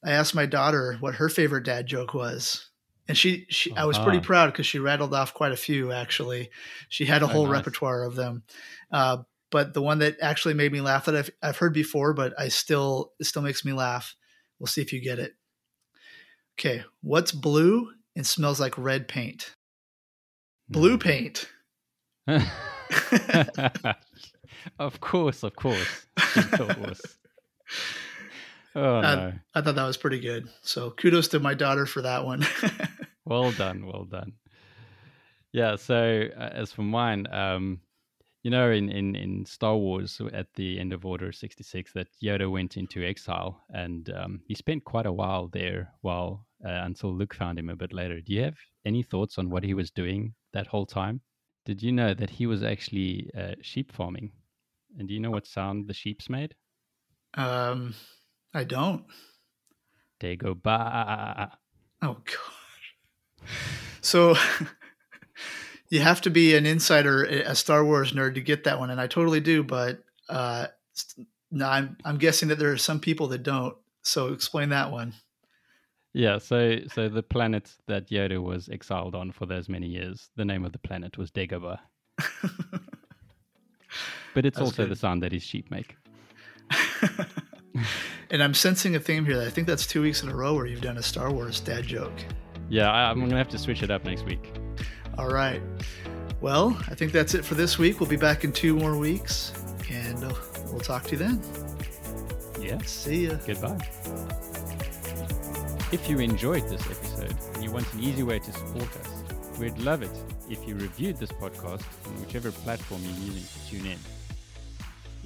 [0.04, 2.68] I asked my daughter what her favorite dad joke was.
[3.08, 4.26] And she, she I was pretty Uh-huh.
[4.26, 6.50] proud because she rattled off quite a few, actually.
[6.90, 7.58] She had a whole nice.
[7.60, 8.44] repertoire of them.
[8.92, 9.18] Uh,
[9.52, 12.48] but the one that actually made me laugh that I've, I've heard before, but I
[12.48, 14.16] still, it still makes me laugh.
[14.58, 15.34] We'll see if you get it.
[16.60, 16.84] Okay.
[17.02, 19.56] What's blue and smells like red paint?
[20.70, 21.50] Blue paint.
[24.80, 26.06] of course, of course.
[26.36, 27.02] Of course.
[28.76, 29.34] Oh Uh, no.
[29.54, 30.48] I thought that was pretty good.
[30.62, 32.46] So kudos to my daughter for that one.
[33.26, 34.34] Well done, well done.
[35.54, 37.80] Yeah, so uh, as for mine, um,
[38.44, 42.50] you know, in, in, in Star Wars at the end of Order 66, that Yoda
[42.50, 47.36] went into exile and um, he spent quite a while there while uh, until Luke
[47.36, 48.20] found him a bit later.
[48.22, 51.22] Do you have any thoughts on what he was doing that whole time?
[51.66, 54.32] Did you know that he was actually uh, sheep farming?
[54.98, 56.56] And do you know what sound the sheep's made?
[57.36, 57.96] um,
[58.54, 59.06] I don't.
[60.20, 61.58] They go ba.
[62.02, 63.50] Oh gosh.
[64.02, 64.36] So
[65.90, 69.00] you have to be an insider, a Star Wars nerd to get that one, and
[69.00, 69.64] I totally do.
[69.64, 70.68] But uh,
[71.52, 73.76] no, I'm I'm guessing that there are some people that don't.
[74.04, 75.14] So explain that one.
[76.14, 80.44] Yeah, so so the planet that Yoda was exiled on for those many years, the
[80.46, 81.80] name of the planet was Dagobah.
[84.34, 84.92] But it's That's also good.
[84.92, 85.98] the sound that his sheep make.
[88.30, 89.38] and I'm sensing a theme here.
[89.38, 91.60] That I think that's two weeks in a row where you've done a Star Wars
[91.60, 92.14] dad joke.
[92.70, 94.54] Yeah, I, I'm gonna have to switch it up next week.
[95.18, 95.62] All right.
[96.40, 98.00] Well, I think that's it for this week.
[98.00, 99.52] We'll be back in two more weeks,
[99.92, 100.34] and uh,
[100.68, 101.42] we'll talk to you then.
[102.60, 103.36] Yeah, See ya.
[103.46, 104.38] goodbye.
[105.92, 109.78] If you enjoyed this episode and you want an easy way to support us, we'd
[109.80, 114.00] love it if you reviewed this podcast on whichever platform you're using to tune in.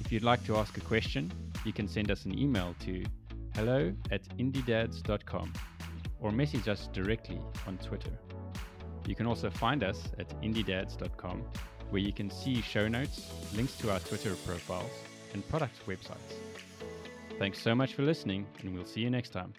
[0.00, 1.30] If you'd like to ask a question,
[1.64, 3.04] you can send us an email to
[3.54, 5.52] hello at indiedads.com
[6.20, 8.10] or message us directly on Twitter.
[9.06, 11.44] You can also find us at indiedads.com
[11.90, 14.90] where you can see show notes, links to our Twitter profiles,
[15.32, 16.34] and product websites.
[17.38, 19.52] Thanks so much for listening, and we'll see you next time.